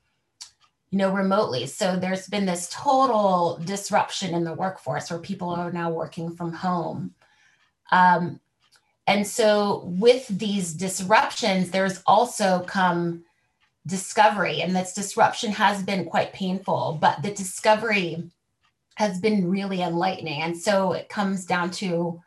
you 0.91 0.99
know, 0.99 1.13
remotely. 1.13 1.67
So 1.67 1.97
there's 1.97 2.27
been 2.27 2.47
this 2.47 2.69
total 2.73 3.61
disruption 3.65 4.35
in 4.35 4.43
the 4.43 4.55
workforce 4.55 5.11
where 5.11 5.21
people 5.21 5.51
are 5.51 5.71
now 5.71 5.91
working 5.91 6.35
from 6.35 6.53
home. 6.55 7.15
Um, 7.93 8.41
and 9.07 9.27
so, 9.27 9.83
with 9.87 10.27
these 10.29 10.73
disruptions, 10.73 11.71
there's 11.71 12.01
also 12.07 12.61
come 12.61 13.25
discovery, 13.87 14.63
and 14.63 14.75
this 14.75 14.93
disruption 14.93 15.51
has 15.51 15.83
been 15.83 16.05
quite 16.05 16.33
painful, 16.33 16.99
but 17.01 17.21
the 17.21 17.33
discovery 17.33 18.31
has 18.95 19.19
been 19.19 19.51
really 19.51 19.83
enlightening. 19.83 20.43
And 20.43 20.57
so, 20.57 20.93
it 20.93 21.09
comes 21.09 21.45
down 21.45 21.73
to, 21.73 22.23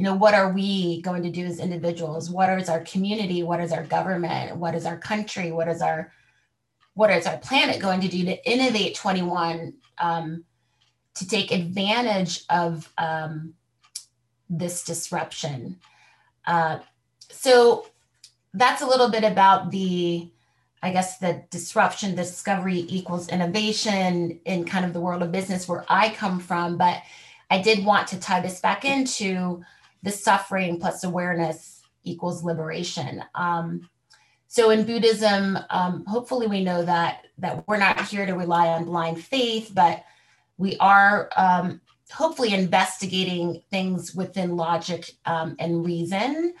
you 0.00 0.06
know, 0.06 0.14
what 0.14 0.32
are 0.32 0.50
we 0.50 1.02
going 1.02 1.22
to 1.24 1.30
do 1.30 1.44
as 1.44 1.60
individuals? 1.60 2.30
What 2.30 2.48
is 2.58 2.70
our 2.70 2.80
community? 2.80 3.42
What 3.42 3.60
is 3.60 3.70
our 3.70 3.84
government? 3.84 4.56
What 4.56 4.74
is 4.74 4.86
our 4.86 4.96
country? 4.96 5.52
What 5.52 5.68
is 5.68 5.82
our 5.82 6.10
what 6.94 7.10
is 7.10 7.26
our 7.26 7.36
planet 7.36 7.82
going 7.82 8.00
to 8.00 8.08
do 8.08 8.24
to 8.24 8.50
innovate 8.50 8.94
21 8.94 9.74
um, 9.98 10.42
to 11.16 11.28
take 11.28 11.52
advantage 11.52 12.44
of 12.48 12.90
um, 12.96 13.52
this 14.48 14.84
disruption? 14.84 15.78
Uh, 16.46 16.78
so 17.30 17.86
that's 18.54 18.80
a 18.80 18.86
little 18.86 19.10
bit 19.10 19.22
about 19.22 19.70
the, 19.70 20.30
I 20.82 20.92
guess, 20.92 21.18
the 21.18 21.44
disruption, 21.50 22.14
discovery 22.14 22.86
equals 22.88 23.28
innovation 23.28 24.40
in 24.46 24.64
kind 24.64 24.86
of 24.86 24.94
the 24.94 25.00
world 25.00 25.22
of 25.22 25.30
business 25.30 25.68
where 25.68 25.84
I 25.90 26.08
come 26.08 26.40
from. 26.40 26.78
But 26.78 27.02
I 27.50 27.60
did 27.60 27.84
want 27.84 28.08
to 28.08 28.18
tie 28.18 28.40
this 28.40 28.60
back 28.60 28.86
into 28.86 29.62
the 30.02 30.10
suffering 30.10 30.80
plus 30.80 31.04
awareness 31.04 31.82
equals 32.04 32.42
liberation. 32.42 33.22
Um, 33.34 33.88
so 34.46 34.70
in 34.70 34.84
Buddhism, 34.84 35.58
um, 35.70 36.04
hopefully 36.06 36.46
we 36.46 36.64
know 36.64 36.84
that 36.84 37.26
that 37.38 37.66
we're 37.66 37.78
not 37.78 38.00
here 38.06 38.26
to 38.26 38.32
rely 38.32 38.68
on 38.68 38.84
blind 38.84 39.22
faith, 39.22 39.70
but 39.74 40.04
we 40.58 40.76
are 40.78 41.30
um, 41.36 41.80
hopefully 42.10 42.52
investigating 42.52 43.62
things 43.70 44.14
within 44.14 44.56
logic 44.56 45.12
um, 45.24 45.56
and 45.58 45.86
reason. 45.86 46.54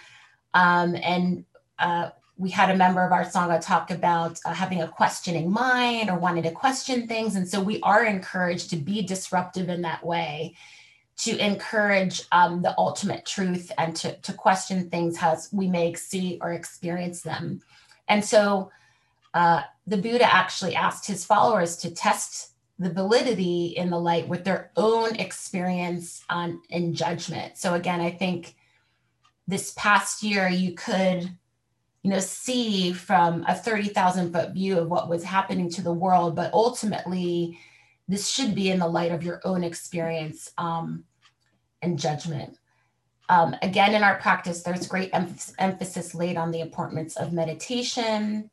Um, 0.54 0.96
and 0.96 1.44
uh, 1.78 2.10
we 2.36 2.48
had 2.48 2.70
a 2.70 2.76
member 2.76 3.04
of 3.04 3.12
our 3.12 3.24
Sangha 3.24 3.60
talk 3.60 3.90
about 3.90 4.38
uh, 4.46 4.54
having 4.54 4.80
a 4.80 4.88
questioning 4.88 5.50
mind 5.50 6.08
or 6.08 6.18
wanting 6.18 6.44
to 6.44 6.50
question 6.50 7.06
things. 7.06 7.36
And 7.36 7.46
so 7.46 7.60
we 7.60 7.80
are 7.82 8.04
encouraged 8.04 8.70
to 8.70 8.76
be 8.76 9.02
disruptive 9.02 9.68
in 9.68 9.82
that 9.82 10.04
way, 10.04 10.54
to 11.20 11.36
encourage 11.36 12.22
um, 12.32 12.62
the 12.62 12.74
ultimate 12.78 13.26
truth 13.26 13.70
and 13.76 13.94
to, 13.94 14.16
to 14.22 14.32
question 14.32 14.88
things 14.88 15.18
as 15.20 15.50
we 15.52 15.68
may 15.68 15.92
see 15.92 16.38
or 16.40 16.52
experience 16.52 17.20
them. 17.20 17.60
And 18.08 18.24
so 18.24 18.70
uh, 19.34 19.62
the 19.86 19.98
Buddha 19.98 20.32
actually 20.32 20.74
asked 20.74 21.06
his 21.06 21.24
followers 21.24 21.76
to 21.78 21.90
test 21.90 22.52
the 22.78 22.90
validity 22.90 23.74
in 23.76 23.90
the 23.90 24.00
light 24.00 24.26
with 24.28 24.44
their 24.44 24.70
own 24.76 25.14
experience 25.16 26.24
on 26.30 26.62
in 26.70 26.94
judgment. 26.94 27.58
So 27.58 27.74
again, 27.74 28.00
I 28.00 28.10
think 28.10 28.54
this 29.46 29.74
past 29.76 30.22
year 30.22 30.48
you 30.48 30.72
could 30.72 31.30
you 32.02 32.10
know 32.10 32.18
see 32.18 32.92
from 32.94 33.44
a 33.46 33.54
30,000 33.54 34.32
foot 34.32 34.52
view 34.52 34.78
of 34.78 34.88
what 34.88 35.10
was 35.10 35.22
happening 35.22 35.68
to 35.72 35.82
the 35.82 35.92
world, 35.92 36.34
but 36.34 36.54
ultimately 36.54 37.58
this 38.08 38.28
should 38.28 38.54
be 38.54 38.70
in 38.70 38.78
the 38.78 38.88
light 38.88 39.12
of 39.12 39.22
your 39.22 39.42
own 39.44 39.62
experience 39.62 40.50
um, 40.56 41.04
and 41.82 41.98
judgment. 41.98 42.56
Um, 43.28 43.54
again, 43.62 43.94
in 43.94 44.02
our 44.02 44.16
practice, 44.16 44.62
there's 44.62 44.86
great 44.86 45.10
em- 45.12 45.36
emphasis 45.58 46.14
laid 46.14 46.36
on 46.36 46.50
the 46.50 46.60
importance 46.60 47.16
of 47.16 47.32
meditation, 47.32 48.50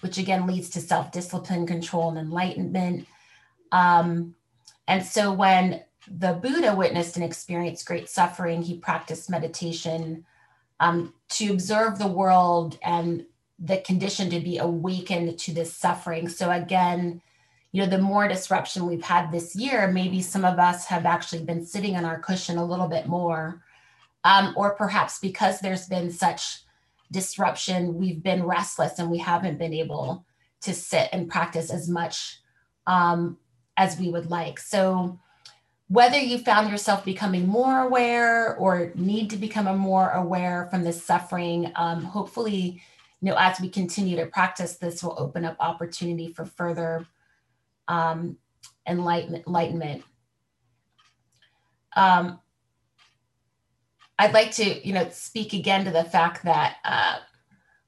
which 0.00 0.18
again 0.18 0.46
leads 0.46 0.70
to 0.70 0.80
self 0.80 1.12
discipline, 1.12 1.66
control, 1.66 2.08
and 2.08 2.18
enlightenment. 2.18 3.06
Um, 3.70 4.34
and 4.86 5.04
so 5.04 5.32
when 5.32 5.82
the 6.10 6.32
Buddha 6.34 6.74
witnessed 6.74 7.16
and 7.16 7.24
experienced 7.24 7.86
great 7.86 8.08
suffering. 8.08 8.62
He 8.62 8.78
practiced 8.78 9.30
meditation 9.30 10.24
um, 10.80 11.14
to 11.30 11.52
observe 11.52 11.98
the 11.98 12.06
world 12.06 12.78
and 12.82 13.26
the 13.58 13.78
condition 13.78 14.30
to 14.30 14.40
be 14.40 14.58
awakened 14.58 15.38
to 15.38 15.52
this 15.52 15.74
suffering. 15.74 16.28
So, 16.28 16.50
again, 16.50 17.20
you 17.72 17.82
know, 17.82 17.88
the 17.88 17.98
more 17.98 18.28
disruption 18.28 18.86
we've 18.86 19.02
had 19.02 19.30
this 19.30 19.54
year, 19.54 19.88
maybe 19.88 20.22
some 20.22 20.44
of 20.44 20.58
us 20.58 20.86
have 20.86 21.04
actually 21.04 21.44
been 21.44 21.64
sitting 21.64 21.96
on 21.96 22.04
our 22.04 22.18
cushion 22.18 22.56
a 22.56 22.64
little 22.64 22.88
bit 22.88 23.06
more. 23.06 23.62
Um, 24.24 24.54
or 24.56 24.74
perhaps 24.74 25.18
because 25.18 25.60
there's 25.60 25.86
been 25.86 26.10
such 26.10 26.62
disruption, 27.12 27.94
we've 27.96 28.22
been 28.22 28.44
restless 28.44 28.98
and 28.98 29.10
we 29.10 29.18
haven't 29.18 29.58
been 29.58 29.74
able 29.74 30.24
to 30.62 30.74
sit 30.74 31.08
and 31.12 31.30
practice 31.30 31.70
as 31.70 31.88
much 31.88 32.40
um, 32.86 33.38
as 33.76 33.98
we 33.98 34.10
would 34.10 34.30
like. 34.30 34.58
So, 34.58 35.18
whether 35.90 36.18
you 36.18 36.38
found 36.38 36.70
yourself 36.70 37.02
becoming 37.02 37.46
more 37.46 37.80
aware 37.80 38.56
or 38.56 38.92
need 38.94 39.30
to 39.30 39.38
become 39.38 39.74
more 39.78 40.10
aware 40.10 40.68
from 40.70 40.84
this 40.84 41.02
suffering, 41.02 41.72
um, 41.76 42.02
hopefully, 42.02 42.82
you 43.22 43.30
know, 43.30 43.36
as 43.38 43.58
we 43.58 43.70
continue 43.70 44.14
to 44.16 44.26
practice 44.26 44.76
this, 44.76 45.02
will 45.02 45.14
open 45.16 45.46
up 45.46 45.56
opportunity 45.60 46.30
for 46.30 46.44
further 46.44 47.06
um, 47.88 48.36
enlightenment. 48.86 49.46
enlightenment. 49.46 50.04
Um, 51.96 52.38
I'd 54.18 54.34
like 54.34 54.52
to, 54.52 54.86
you 54.86 54.92
know, 54.92 55.08
speak 55.10 55.52
again 55.52 55.84
to 55.84 55.90
the 55.90 56.04
fact 56.04 56.44
that 56.44 56.76
uh, 56.84 57.18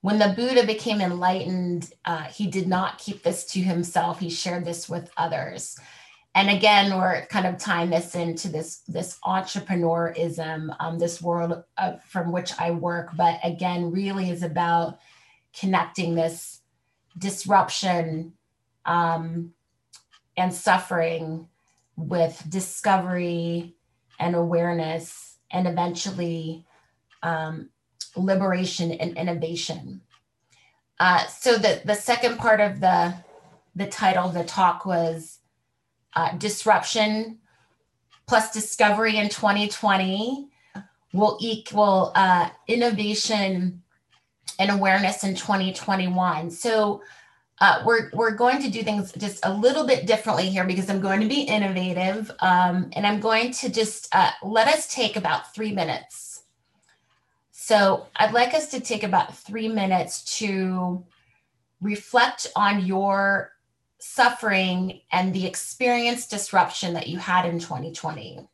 when 0.00 0.18
the 0.18 0.32
Buddha 0.36 0.64
became 0.64 1.00
enlightened, 1.00 1.92
uh, 2.04 2.24
he 2.24 2.46
did 2.46 2.66
not 2.66 2.98
keep 2.98 3.22
this 3.22 3.44
to 3.46 3.60
himself. 3.60 4.20
He 4.20 4.30
shared 4.30 4.64
this 4.64 4.88
with 4.88 5.10
others. 5.16 5.78
And 6.34 6.48
again, 6.48 6.96
we're 6.96 7.26
kind 7.26 7.46
of 7.46 7.58
tying 7.58 7.90
this 7.90 8.14
into 8.14 8.48
this 8.48 8.78
this 8.86 9.18
entrepreneurism, 9.24 10.74
um, 10.78 10.98
this 10.98 11.20
world 11.20 11.64
from 12.06 12.30
which 12.30 12.52
I 12.58 12.70
work. 12.70 13.10
But 13.16 13.40
again, 13.42 13.90
really 13.90 14.30
is 14.30 14.44
about 14.44 15.00
connecting 15.58 16.14
this 16.14 16.60
disruption 17.18 18.34
um, 18.86 19.52
and 20.40 20.52
suffering 20.54 21.46
with 21.96 22.42
discovery 22.48 23.74
and 24.18 24.34
awareness 24.34 25.36
and 25.50 25.68
eventually 25.68 26.64
um, 27.22 27.68
liberation 28.16 28.92
and 28.92 29.16
innovation. 29.16 30.00
Uh, 30.98 31.26
so 31.26 31.56
the, 31.56 31.82
the 31.84 31.94
second 31.94 32.38
part 32.38 32.60
of 32.60 32.80
the, 32.80 33.14
the 33.74 33.86
title 33.86 34.26
of 34.26 34.34
the 34.34 34.44
talk 34.44 34.86
was 34.86 35.38
uh, 36.14 36.36
disruption 36.36 37.38
plus 38.26 38.52
discovery 38.52 39.16
in 39.16 39.28
2020 39.28 40.48
will 41.12 41.36
equal 41.40 42.12
uh, 42.14 42.48
innovation 42.66 43.82
and 44.58 44.70
awareness 44.70 45.24
in 45.24 45.34
2021. 45.34 46.50
So 46.50 47.02
uh, 47.60 47.82
we're, 47.84 48.10
we're 48.14 48.30
going 48.30 48.60
to 48.62 48.70
do 48.70 48.82
things 48.82 49.12
just 49.12 49.44
a 49.44 49.52
little 49.52 49.86
bit 49.86 50.06
differently 50.06 50.48
here 50.48 50.64
because 50.64 50.88
I'm 50.88 51.00
going 51.00 51.20
to 51.20 51.28
be 51.28 51.42
innovative. 51.42 52.30
Um, 52.40 52.90
and 52.94 53.06
I'm 53.06 53.20
going 53.20 53.52
to 53.52 53.68
just 53.68 54.08
uh, 54.14 54.30
let 54.42 54.66
us 54.66 54.92
take 54.92 55.16
about 55.16 55.54
three 55.54 55.72
minutes. 55.72 56.44
So 57.50 58.06
I'd 58.16 58.32
like 58.32 58.54
us 58.54 58.70
to 58.70 58.80
take 58.80 59.02
about 59.02 59.36
three 59.36 59.68
minutes 59.68 60.38
to 60.38 61.04
reflect 61.82 62.46
on 62.56 62.86
your 62.86 63.52
suffering 63.98 65.02
and 65.12 65.34
the 65.34 65.46
experience 65.46 66.26
disruption 66.26 66.94
that 66.94 67.08
you 67.08 67.18
had 67.18 67.44
in 67.44 67.58
2020. 67.58 68.48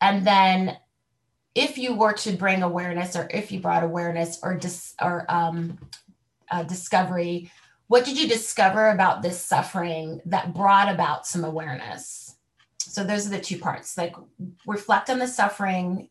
And 0.00 0.24
then 0.24 0.76
if 1.56 1.76
you 1.76 1.94
were 1.94 2.12
to 2.12 2.32
bring 2.32 2.62
awareness 2.62 3.16
or 3.16 3.28
if 3.32 3.50
you 3.50 3.58
brought 3.58 3.82
awareness 3.82 4.38
or 4.42 4.54
dis, 4.54 4.94
or 5.02 5.24
um, 5.28 5.76
uh, 6.50 6.62
discovery 6.62 7.50
what 7.88 8.04
did 8.04 8.18
you 8.18 8.28
discover 8.28 8.90
about 8.90 9.22
this 9.22 9.40
suffering 9.40 10.20
that 10.26 10.54
brought 10.54 10.92
about 10.92 11.26
some 11.26 11.44
awareness? 11.44 12.36
So 12.78 13.04
those 13.04 13.26
are 13.26 13.30
the 13.30 13.40
two 13.40 13.58
parts 13.58 13.96
like 13.96 14.14
reflect 14.66 15.10
on 15.10 15.18
the 15.18 15.28
suffering 15.28 16.08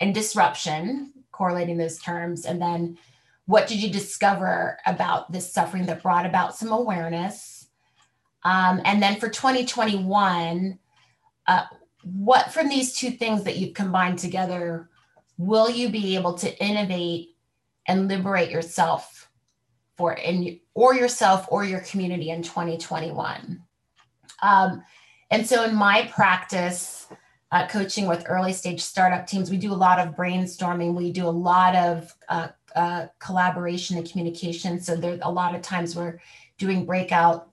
and 0.00 0.14
disruption, 0.14 1.12
correlating 1.32 1.78
those 1.78 1.98
terms. 1.98 2.44
And 2.44 2.60
then 2.60 2.98
what 3.46 3.66
did 3.66 3.82
you 3.82 3.90
discover 3.90 4.78
about 4.86 5.32
this 5.32 5.52
suffering 5.52 5.86
that 5.86 6.02
brought 6.02 6.26
about 6.26 6.56
some 6.56 6.72
awareness? 6.72 7.68
Um, 8.44 8.80
and 8.84 9.02
then 9.02 9.18
for 9.18 9.28
2021, 9.28 10.78
uh, 11.46 11.64
what 12.02 12.52
from 12.52 12.68
these 12.68 12.96
two 12.96 13.10
things 13.10 13.42
that 13.44 13.56
you've 13.56 13.74
combined 13.74 14.18
together 14.18 14.88
will 15.38 15.70
you 15.70 15.88
be 15.88 16.14
able 16.14 16.34
to 16.34 16.64
innovate 16.64 17.30
and 17.88 18.08
liberate 18.08 18.50
yourself 18.50 19.15
for 19.96 20.12
in 20.14 20.60
or 20.74 20.94
yourself 20.94 21.46
or 21.50 21.64
your 21.64 21.80
community 21.80 22.30
in 22.30 22.42
2021. 22.42 23.62
Um, 24.42 24.82
and 25.30 25.46
so 25.46 25.64
in 25.64 25.74
my 25.74 26.10
practice, 26.12 27.08
uh, 27.52 27.66
coaching 27.68 28.06
with 28.06 28.24
early 28.28 28.52
stage 28.52 28.82
startup 28.82 29.26
teams, 29.26 29.50
we 29.50 29.56
do 29.56 29.72
a 29.72 29.74
lot 29.74 29.98
of 29.98 30.14
brainstorming. 30.14 30.94
We 30.94 31.12
do 31.12 31.26
a 31.26 31.30
lot 31.30 31.74
of 31.74 32.14
uh, 32.28 32.48
uh, 32.74 33.06
collaboration 33.18 33.96
and 33.96 34.08
communication. 34.08 34.80
So 34.80 34.96
there's 34.96 35.20
a 35.22 35.30
lot 35.30 35.54
of 35.54 35.62
times 35.62 35.96
we're 35.96 36.20
doing 36.58 36.84
breakout 36.84 37.50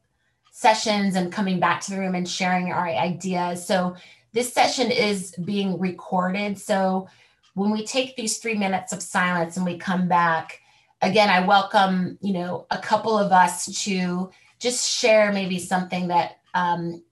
sessions 0.52 1.16
and 1.16 1.32
coming 1.32 1.60
back 1.60 1.82
to 1.82 1.92
the 1.92 2.00
room 2.00 2.16
and 2.16 2.28
sharing 2.28 2.72
our 2.72 2.88
ideas. 2.88 3.66
So 3.66 3.96
this 4.34 4.52
session 4.52 4.92
is 4.92 5.36
being 5.46 5.80
recorded. 5.80 6.60
So 6.60 7.08
when 7.54 7.72
we 7.72 7.86
take 7.86 8.16
these 8.16 8.38
three 8.38 8.56
minutes 8.56 8.94
of 8.94 9.02
silence 9.02 9.58
and 9.58 9.66
we 9.66 9.78
come 9.78 10.08
back, 10.08 10.60
again, 11.04 11.30
I 11.30 11.46
welcome, 11.46 12.18
you 12.22 12.34
know, 12.34 12.66
a 12.72 12.78
couple 12.78 13.18
of 13.18 13.32
us 13.32 13.84
to 13.84 14.32
just 14.60 14.90
share 14.90 15.34
maybe 15.34 15.60
something 15.60 16.08
that 16.08 16.38
um, 16.54 17.04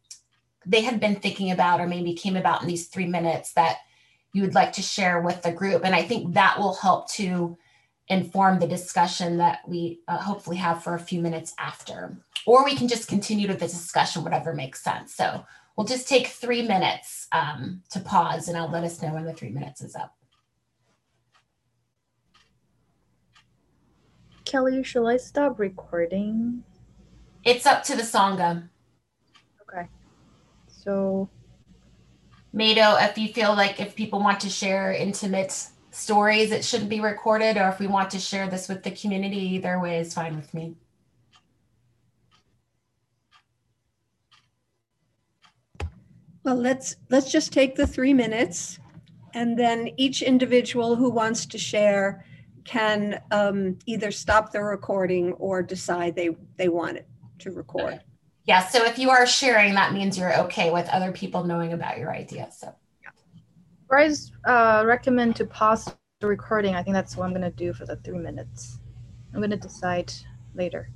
they 0.66 0.82
had 0.82 1.00
been 1.00 1.18
thinking 1.18 1.52
about 1.52 1.82
or 1.82 1.88
maybe 1.88 2.14
came 2.14 2.38
about 2.38 2.62
in 2.62 2.68
these 2.68 2.88
three 2.88 3.06
minutes 3.06 3.54
that 3.54 3.80
you 4.34 4.42
would 4.42 4.56
like 4.56 4.72
to 4.74 4.82
share 4.82 5.22
with 5.22 5.42
the 5.42 5.52
group. 5.52 5.84
And 5.84 5.94
I 5.94 6.04
think 6.04 6.34
that 6.34 6.58
will 6.58 6.74
help 6.76 7.12
to 7.12 7.58
inform 8.08 8.60
the 8.60 8.68
discussion 8.68 9.38
that 9.38 9.60
we 9.68 10.00
uh, 10.08 10.18
hopefully 10.18 10.58
have 10.58 10.82
for 10.82 10.96
a 10.96 11.00
few 11.00 11.22
minutes 11.22 11.54
after. 11.60 12.18
Or 12.46 12.64
we 12.64 12.76
can 12.76 12.88
just 12.88 13.10
continue 13.10 13.48
to 13.48 13.54
the 13.54 13.68
discussion, 13.68 14.24
whatever 14.24 14.54
makes 14.54 14.82
sense. 14.82 15.14
So 15.14 15.46
we'll 15.76 15.88
just 15.88 16.08
take 16.08 16.28
three 16.28 16.66
minutes 16.66 17.28
um, 17.34 17.84
to 17.92 18.00
pause 18.00 18.48
and 18.48 18.58
I'll 18.58 18.72
let 18.72 18.86
us 18.86 19.02
know 19.02 19.14
when 19.14 19.26
the 19.26 19.34
three 19.34 19.50
minutes 19.50 19.82
is 19.82 19.96
up. 19.96 20.16
Kelly, 24.52 24.84
shall 24.84 25.08
I 25.08 25.16
stop 25.16 25.60
recording? 25.60 26.62
It's 27.46 27.66
up 27.66 27.84
to 27.84 27.96
the 27.96 28.04
Sangha. 28.04 28.68
Okay. 29.62 29.88
So, 30.68 31.30
Mado, 32.52 32.98
if 33.00 33.18
you 33.18 33.30
feel 33.30 33.56
like 33.56 33.80
if 33.80 33.96
people 33.96 34.20
want 34.20 34.42
to 34.42 34.50
share 34.50 34.92
intimate 34.92 35.68
stories, 35.92 36.52
it 36.52 36.66
shouldn't 36.66 36.90
be 36.90 37.00
recorded, 37.00 37.56
or 37.56 37.70
if 37.70 37.80
we 37.80 37.88
want 37.88 38.10
to 38.12 38.20
share 38.20 38.50
this 38.50 38.68
with 38.68 38.84
the 38.84 38.92
community, 38.92 39.38
either 39.38 39.80
way 39.80 40.00
is 40.00 40.14
fine 40.14 40.36
with 40.36 40.54
me. 40.54 40.76
Well, 46.44 46.58
let's 46.58 46.98
let's 47.10 47.32
just 47.32 47.54
take 47.54 47.78
the 47.78 47.88
three 47.88 48.14
minutes, 48.14 48.80
and 49.34 49.58
then 49.58 49.92
each 49.96 50.22
individual 50.22 50.98
who 50.98 51.10
wants 51.10 51.46
to 51.46 51.58
share 51.58 52.26
can 52.64 53.22
um, 53.32 53.78
either 53.86 54.12
stop 54.12 54.52
the 54.52 54.62
recording 54.62 55.34
or 55.34 55.62
decide 55.62 56.16
they, 56.16 56.36
they 56.58 56.70
want 56.70 56.98
it 56.98 57.08
to 57.40 57.52
record. 57.52 58.02
Yeah, 58.46 58.68
so 58.68 58.84
if 58.86 58.98
you 58.98 59.10
are 59.10 59.26
sharing, 59.26 59.76
that 59.76 59.94
means 59.94 60.18
you're 60.18 60.36
okay 60.42 60.72
with 60.72 60.88
other 60.90 61.12
people 61.12 61.44
knowing 61.44 61.74
about 61.74 61.98
your 61.98 62.12
idea. 62.12 62.50
So, 62.52 62.74
yeah. 63.04 63.10
uh, 64.46 64.84
recommend 64.86 65.36
to 65.38 65.46
pause 65.46 65.94
the 66.20 66.28
recording. 66.28 66.76
I 66.76 66.84
think 66.84 66.96
that's 66.96 67.16
what 67.16 67.26
I'm 67.26 67.32
going 67.32 67.42
to 67.42 67.52
do 67.52 67.74
for 67.74 67.86
the 67.86 67.98
three 67.98 68.18
minutes. 68.18 68.80
I'm 69.34 69.40
going 69.40 69.52
to 69.52 69.58
decide 69.58 70.12
later. 70.56 70.90